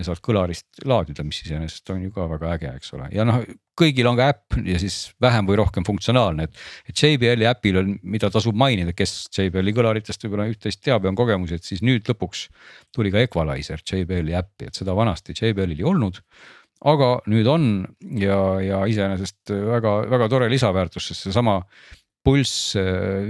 [0.00, 3.42] ja saad kõlarist laadida, mis iseenesest on ju ka väga äge, eks ole, ja noh,
[3.80, 6.62] kõigil on ka äpp ja siis vähem või rohkem funktsionaalne, et.
[6.90, 11.18] et JBL-i äpil on, mida tasub mainida, kes JBL-i kõlaritest võib-olla üht-teist teab ja on
[11.18, 12.48] kogemusi, et siis nüüd lõpuks
[12.96, 16.20] tuli ka Equalizer JBL-i äppi, et seda vanasti JBL-il ei olnud
[16.90, 17.64] aga nüüd on
[18.16, 21.60] ja, ja iseenesest väga-väga tore lisaväärtus, sest seesama
[22.24, 22.76] Pulss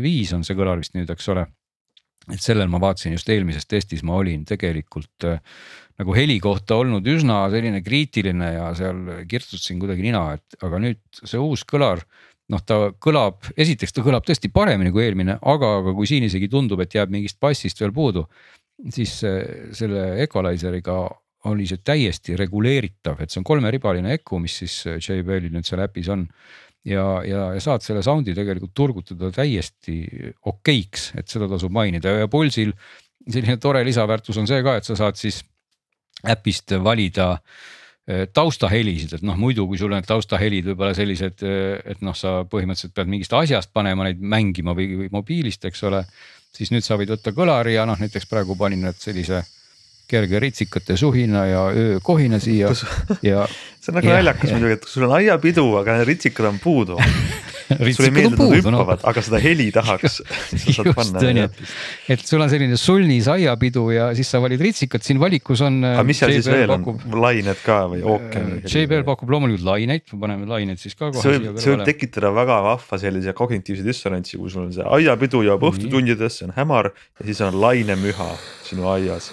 [0.02, 1.44] viis on see kõlar vist nüüd, eks ole.
[2.28, 5.40] Et sellel ma vaatasin just eelmises testis, ma olin tegelikult äh,
[6.00, 11.00] nagu heli kohta olnud üsna selline kriitiline ja seal kirtsutasin kuidagi nina, et aga nüüd
[11.22, 12.04] see uus kõlar
[12.50, 16.48] noh, ta kõlab, esiteks ta kõlab tõesti paremini kui eelmine, aga, aga kui siin isegi
[16.50, 18.26] tundub, et jääb mingist bassist veel puudu.
[18.90, 19.12] siis
[19.76, 20.96] selle equalizer'iga
[21.50, 26.08] oli see täiesti reguleeritav, et see on kolmeribaline eku, mis siis JBL-il nüüd seal äpis
[26.12, 26.26] on.
[26.88, 30.00] Ja, ja, ja saad selle sound'i tegelikult turgutada täiesti
[30.48, 32.72] okeiks, et seda tasub mainida ja Pulsil
[33.28, 35.42] selline tore lisaväärtus on see ka, et sa saad siis
[36.30, 42.02] äpist valida äh, taustahelisid, et noh, muidu kui sul on taustahelid võib-olla sellised, äh, et
[42.04, 46.04] noh, sa põhimõtteliselt pead mingist asjast panema neid mängima või, või mobiilist, eks ole.
[46.50, 49.44] siis nüüd sa võid võtta kõlari ja noh, näiteks praegu panin nüüd sellise
[50.11, 52.72] kerge ritsikate suhina ja öökohina siia
[53.30, 53.46] ja.
[53.80, 56.98] see on nagu naljakas muidugi, et sul on aiapidu, aga ritsikad on puudu
[57.70, 60.20] sulle ei meeldi, et nad hüppavad no., aga seda heli tahaks
[62.11, 65.80] et sul on selline sulnis aiapidu ja siis sa valid ritsikad, siin valikus on.
[65.92, 67.02] aga mis seal JBL siis veel pakub...
[67.06, 68.54] on, lained ka või ookean?
[68.66, 71.22] JBL pakub loomulikult laineid, paneme lained siis ka kohe.
[71.22, 75.44] see võib, see võib tekitada väga vahva sellise kognitiivse dissonantsi, kui sul on see aiapidu
[75.46, 78.32] jõuab õhtutundides, see on hämar ja siis on lainemüha
[78.66, 79.30] sinu aias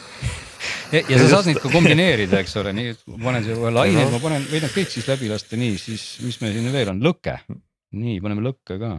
[0.92, 4.46] ja, ja sa saad neid ka kombineerida, eks ole, nii panen siia laineid, ma panen,
[4.52, 7.38] võin nad kõik siis läbi lasta, nii siis, mis meil siin veel on, lõke
[7.96, 8.94] nii, paneme lõkke ka.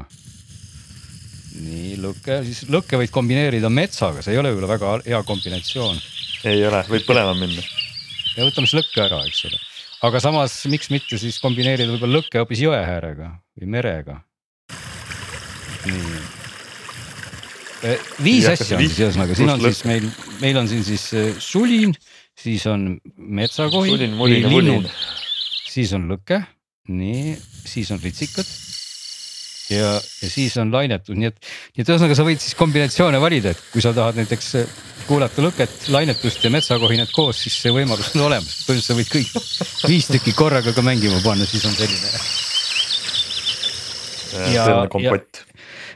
[1.58, 6.00] nii lõkke, siis lõkke võid kombineerida metsaga, see ei ole võib-olla väga hea kombinatsioon.
[6.48, 7.64] ei ole, võib põlema minna.
[8.36, 9.60] ja võtame siis lõkke ära, eks ole.
[10.08, 14.20] aga samas, miks mitte siis kombineerida võib-olla lõkke hoopis jõeäärega või merega.
[15.86, 16.37] nii
[18.22, 20.08] viis ja, asja on siis ühesõnaga, siin on siis meil,
[20.42, 21.94] meil on siin siis eh, sulin,
[22.38, 24.88] siis on metsakohi, linnud,
[25.68, 26.42] siis on lõke,
[26.88, 27.36] nii,
[27.68, 28.48] siis on ritsikad
[29.70, 31.40] ja, ja siis on lainetus, nii et,
[31.76, 34.54] nii et ühesõnaga sa võid siis kombinatsioone valida, et kui sa tahad näiteks
[35.08, 39.30] kuulata lõket, lainetust ja metsakohinat koos, siis see võimalus on olemas, põhimõtteliselt sa võid kõik
[39.92, 42.08] viis tükki korraga ka mängima panna, siis on selline.
[44.54, 44.66] ja,
[45.04, 45.14] ja,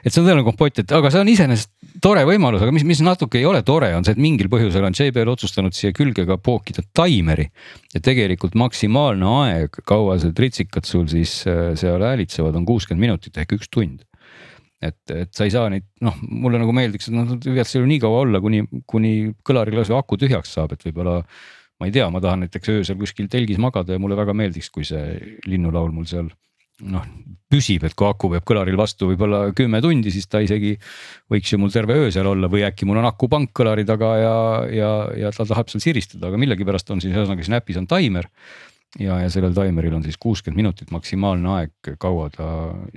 [0.03, 1.71] et see on tõeline kompott, et aga see on iseenesest
[2.03, 4.97] tore võimalus, aga mis, mis natuke ei ole tore, on see, et mingil põhjusel on
[4.97, 7.49] JBL otsustanud siia külge ka pookida taimeri.
[7.95, 13.39] ja tegelikult maksimaalne aeg, kaua see tritsikad sul siis äh, seal häälitsevad, on kuuskümmend minutit
[13.39, 14.03] ehk üks tund
[14.83, 18.01] et, et sa ei saa neid, noh, mulle nagu meeldiks, et nad võivad seal nii
[18.03, 19.13] kaua olla, kuni, kuni
[19.47, 21.21] kõlariklaasi aku tühjaks saab, et võib-olla.
[21.81, 24.85] ma ei tea, ma tahan näiteks öösel kuskil telgis magada ja mulle väga meeldiks, kui
[24.87, 26.29] see linnulaul mul seal
[26.83, 27.05] noh
[27.53, 30.73] püsib, et kui aku peab kõlaril vastu võib-olla kümme tundi, siis ta isegi
[31.33, 34.37] võiks ju mul terve öö seal olla või äkki mul on akupank kõlari taga ja,
[34.73, 34.93] ja,
[35.27, 38.29] ja ta tahab seal siristada, aga millegipärast on siis ühesõnaga siin äpis on taimer.
[39.01, 42.49] ja, ja sellel taimeril on siis kuuskümmend minutit maksimaalne aeg, kaua ta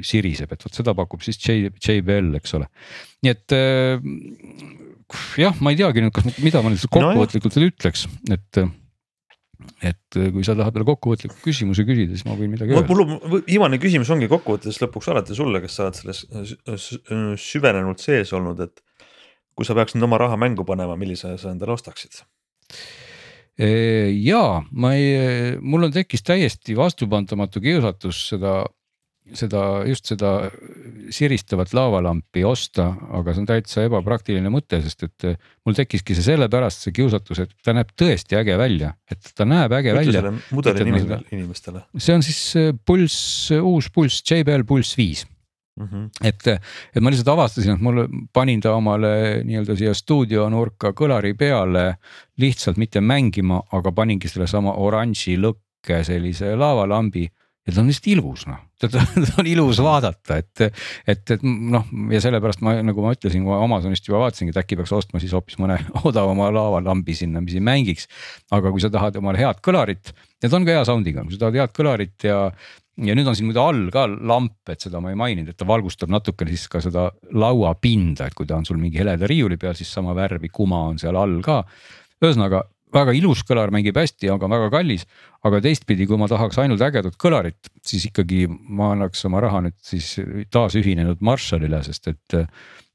[0.03, 2.71] siriseb, et vot seda pakub siis J, JBL, eks ole.
[3.23, 3.99] nii et äh,
[5.39, 8.65] jah, ma ei teagi nüüd, kas, mida ma nüüd kokkuvõtlikult no, ütleks, et
[9.81, 12.87] et äh, kui sa tahad veel kokkuvõtliku küsimuse küsida, siis ma võin midagi öelda.
[12.91, 16.23] mul viimane küsimus ongi kokkuvõttes lõpuks alati sulle, kes sa oled selles
[17.41, 18.83] süvenenult sees olnud, et
[19.55, 22.23] kui sa peaks nüüd oma raha mängu panema, millise sa endale ostaksid?
[23.55, 24.41] ja
[24.75, 28.65] ma ei, mul on tekkis täiesti vastupantamatu kiusatus seda
[29.33, 30.31] seda, just seda
[31.13, 36.27] siristavat laavalampi osta, aga see on täitsa ebapraktiline mõte, sest et eh, mul tekkiski see
[36.27, 40.33] sellepärast see kiusatus, et ta näeb tõesti äge välja, et ta näeb äge Ütle välja.
[40.51, 41.85] mudeli nimi veel inimestele.
[41.97, 45.25] see on siis eh, Pulss, uus Pulss, JBL Pulss viis
[45.75, 46.09] Mm -hmm.
[46.23, 46.47] et,
[46.95, 51.97] et ma lihtsalt avastasin, et mul panin ta omale nii-öelda siia stuudionurka kõlari peale
[52.37, 57.27] lihtsalt mitte mängima, aga paningi sellesama oranži lõkke sellise laavalambi
[57.65, 59.01] ja ta on lihtsalt ilus noh, teda
[59.41, 60.65] on ilus vaadata, et,
[61.07, 64.61] et, et noh, ja sellepärast ma nagu ma ütlesin, kui ma Amazonist juba vaatasingi, et
[64.61, 68.09] äkki peaks ostma siis hoopis mõne odavama laavalambi sinna, mis ei mängiks.
[68.53, 70.13] aga kui sa tahad omale head kõlarit
[70.45, 72.39] ta on ka hea sound'iga, kui sa tahad head kõlarit ja
[73.03, 75.67] ja nüüd on siin muide all ka lamp, et seda ma ei maininud, et ta
[75.67, 79.75] valgustab natukene siis ka seda lauapinda, et kui ta on sul mingi heleda riiuli peal,
[79.75, 81.63] siis sama värvi kuma on seal all ka.
[82.23, 82.63] ühesõnaga
[82.95, 85.05] väga ilus kõlar, mängib hästi, aga väga kallis.
[85.45, 89.77] aga teistpidi, kui ma tahaks ainult ägedat kõlarit, siis ikkagi ma annaks oma raha nüüd
[89.85, 90.15] siis
[90.51, 92.41] taasühinenud Marshallile, sest et.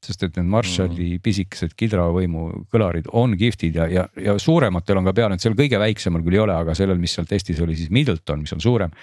[0.01, 1.21] sest et need Marshalli mm.
[1.21, 5.77] pisikesed kidravõimu kõlarid on kihvtid ja, ja, ja suurematel on ka peal, et seal kõige
[5.77, 8.95] väiksemal küll ei ole, aga sellel, mis seal testis oli siis Middleton, mis on suurem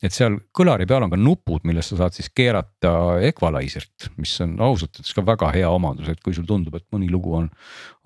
[0.00, 2.92] et seal kõlari peal on ka nupud, millest sa saad siis keerata
[3.28, 7.10] equalizer'it, mis on ausalt öeldes ka väga hea omadus, et kui sul tundub, et mõni
[7.12, 7.50] lugu on.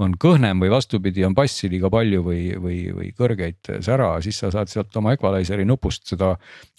[0.02, 4.50] on kõhnem või vastupidi, on bassi liiga palju või, või, või kõrgeid sära, siis sa
[4.50, 6.32] saad sealt oma equalizer'i nupust seda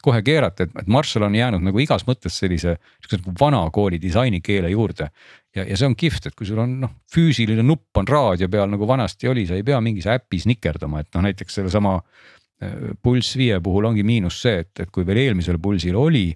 [0.03, 4.01] kohe keerata, et, et Marshall on jäänud nagu igas mõttes sellise sihukese nagu vana kooli
[4.03, 5.09] disainikeele juurde.
[5.55, 8.67] ja, ja see on kihvt, et kui sul on noh, füüsiline nupp on raadio peal
[8.67, 12.01] nagu vanasti oli, sa ei pea mingis äpis nikerdama, et noh, näiteks sellesama
[13.03, 16.29] pulss viie puhul ongi miinus see, et, et kui veel eelmisel pulsil oli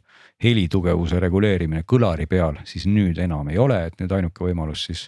[0.43, 5.07] helitugevuse reguleerimine kõlari peal, siis nüüd enam ei ole, et nüüd ainuke võimalus siis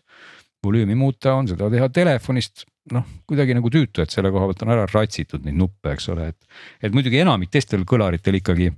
[0.63, 2.65] volüümi muuta on seda teha telefonist.
[2.91, 6.31] noh, kuidagi nagu tüütu, et selle koha pealt on ära ratsitud neid nuppe, eks ole,
[6.31, 8.71] et, et muidugi enamik teistel kõlaritel ikkagi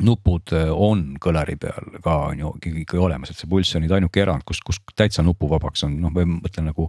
[0.00, 3.92] nupud äh, on kõlari peal ka on ju ikkagi olemas, et see pulss on nüüd
[3.92, 6.88] ainuke erand, kus, kus täitsa nupuvabaks on, noh, või ma mõtlen nagu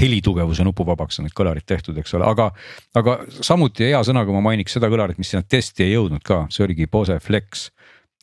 [0.00, 2.52] helitugevuse nupuvabaks on need kõlarid tehtud, eks ole, aga.
[2.94, 6.66] aga samuti hea sõnaga ma mainiks seda kõlarit, mis sinna testi ei jõudnud ka, see
[6.68, 7.68] oligi Bose Flex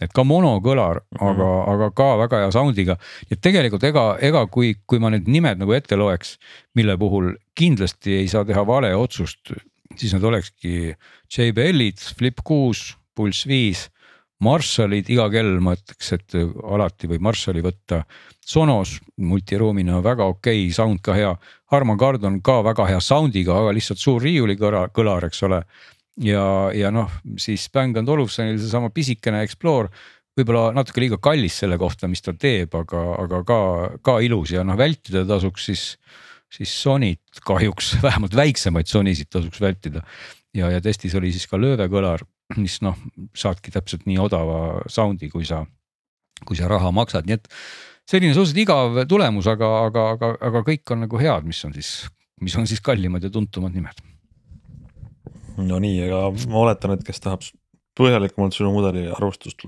[0.02, 1.30] et ka monokõlar mm, -hmm.
[1.30, 2.98] aga, aga ka väga hea sound'iga.
[3.30, 6.38] et tegelikult ega, ega kui, kui ma need nimed nagu ette loeks,
[6.76, 9.52] mille puhul kindlasti ei saa teha vale otsust,
[9.96, 10.96] siis need olekski
[11.36, 13.90] JBL-id, Flip kuus, Pulss viis
[14.42, 18.02] Marshallid iga kell ma ütleks, et alati võib Marshalli võtta.
[18.42, 21.36] Sonos multiruumina väga okei okay,, sound ka hea.
[21.72, 25.62] Harman Kardon ka väga hea sound'iga, aga lihtsalt suur riiulikõlar, kõlar, eks ole.
[26.22, 26.44] ja,
[26.76, 29.89] ja noh, siis Bang and Olufsenil seesama pisikene Explore
[30.38, 33.62] võib-olla natuke liiga kallis selle kohta, mis ta teeb, aga, aga ka,
[34.04, 35.86] ka ilus ja noh, vältida tasuks siis,
[36.52, 40.04] siis Sonyt kahjuks, vähemalt väiksemaid Sonysid tasuks vältida.
[40.58, 42.26] ja, ja testis oli siis ka löövekõlar
[42.58, 42.97] mis noh,
[43.38, 45.64] saadki täpselt nii odava sound'i, kui sa,
[46.45, 47.49] kui sa raha maksad, nii et
[48.10, 51.91] selline suhteliselt igav tulemus, aga, aga, aga, aga kõik on nagu head, mis on siis,
[52.43, 54.04] mis on siis kallimad ja tuntumad nimed.
[55.62, 56.22] no nii, aga
[56.52, 57.45] ma oletan, et kes tahab
[58.00, 59.66] põhjalikumalt sinu mudeli arvustust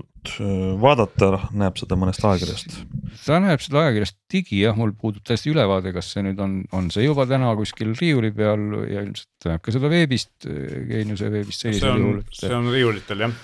[0.80, 2.78] vaadata, näeb seda mõnest ajakirjast.
[3.26, 6.88] ta näeb seda ajakirjast digi jah, mul puudub täiesti ülevaade, kas see nüüd on, on
[6.94, 12.00] see juba täna kuskil riiuli peal ja ilmselt näeb ka seda veebist, Geeniuse veebist sellisel
[12.00, 12.24] juhul.
[12.32, 13.36] see on riiulitel jah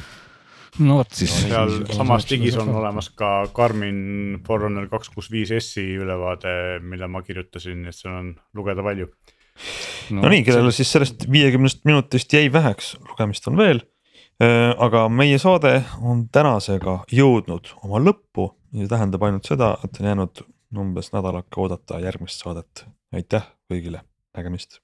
[0.78, 1.32] no vot siis.
[1.44, 7.24] seal samas digis on olemas ka Karmin Forerunner kaks kuus viis S-i ülevaade, mille ma
[7.26, 9.08] kirjutasin, et seal on lugeda palju.
[10.14, 13.82] no, no nii, kellele siis sellest viiekümnest minutist jäi väheks, lugemist on veel.
[14.40, 20.12] Äh, aga meie saade on tänasega jõudnud oma lõppu, see tähendab ainult seda, et on
[20.12, 20.44] jäänud
[20.80, 22.86] umbes nädalake oodata järgmist saadet.
[23.12, 24.00] aitäh kõigile,
[24.36, 24.80] nägemist